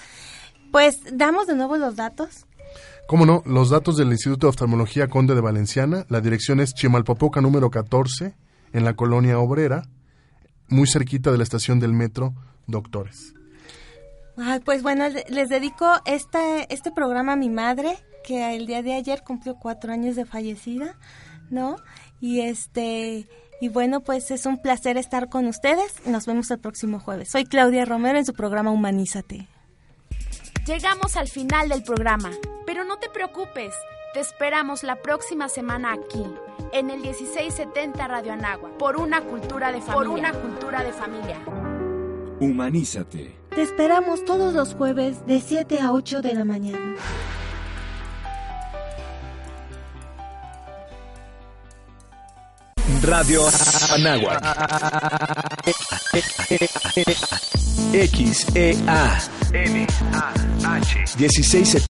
[0.71, 2.45] Pues damos de nuevo los datos.
[3.09, 7.41] Cómo no, los datos del Instituto de Oftalmología Conde de Valenciana, la dirección es Chimalpopoca
[7.41, 8.35] número 14,
[8.75, 9.85] en la colonia obrera,
[10.69, 12.35] muy cerquita de la estación del metro
[12.67, 13.33] Doctores.
[14.39, 18.83] Ay, pues bueno, le- les dedico este, este programa a mi madre, que el día
[18.83, 20.97] de ayer cumplió cuatro años de fallecida,
[21.51, 21.77] ¿no?
[22.21, 23.29] Y este,
[23.61, 26.07] y bueno, pues es un placer estar con ustedes.
[26.07, 27.31] Nos vemos el próximo jueves.
[27.31, 29.49] Soy Claudia Romero en su programa Humanízate.
[30.67, 32.31] Llegamos al final del programa,
[32.67, 33.73] pero no te preocupes,
[34.13, 36.25] te esperamos la próxima semana aquí,
[36.73, 39.95] en el 1670 Radio Anagua, por una cultura de familia.
[39.95, 41.39] Por una cultura de familia.
[42.41, 43.46] Humanízate.
[43.57, 46.95] Te esperamos todos los jueves de 7 a 8 de la mañana.
[53.01, 53.41] Radio
[53.95, 54.45] Anáhuac.
[57.93, 59.19] XEA.
[59.55, 60.35] N A
[60.77, 61.05] H.
[61.17, 61.87] 16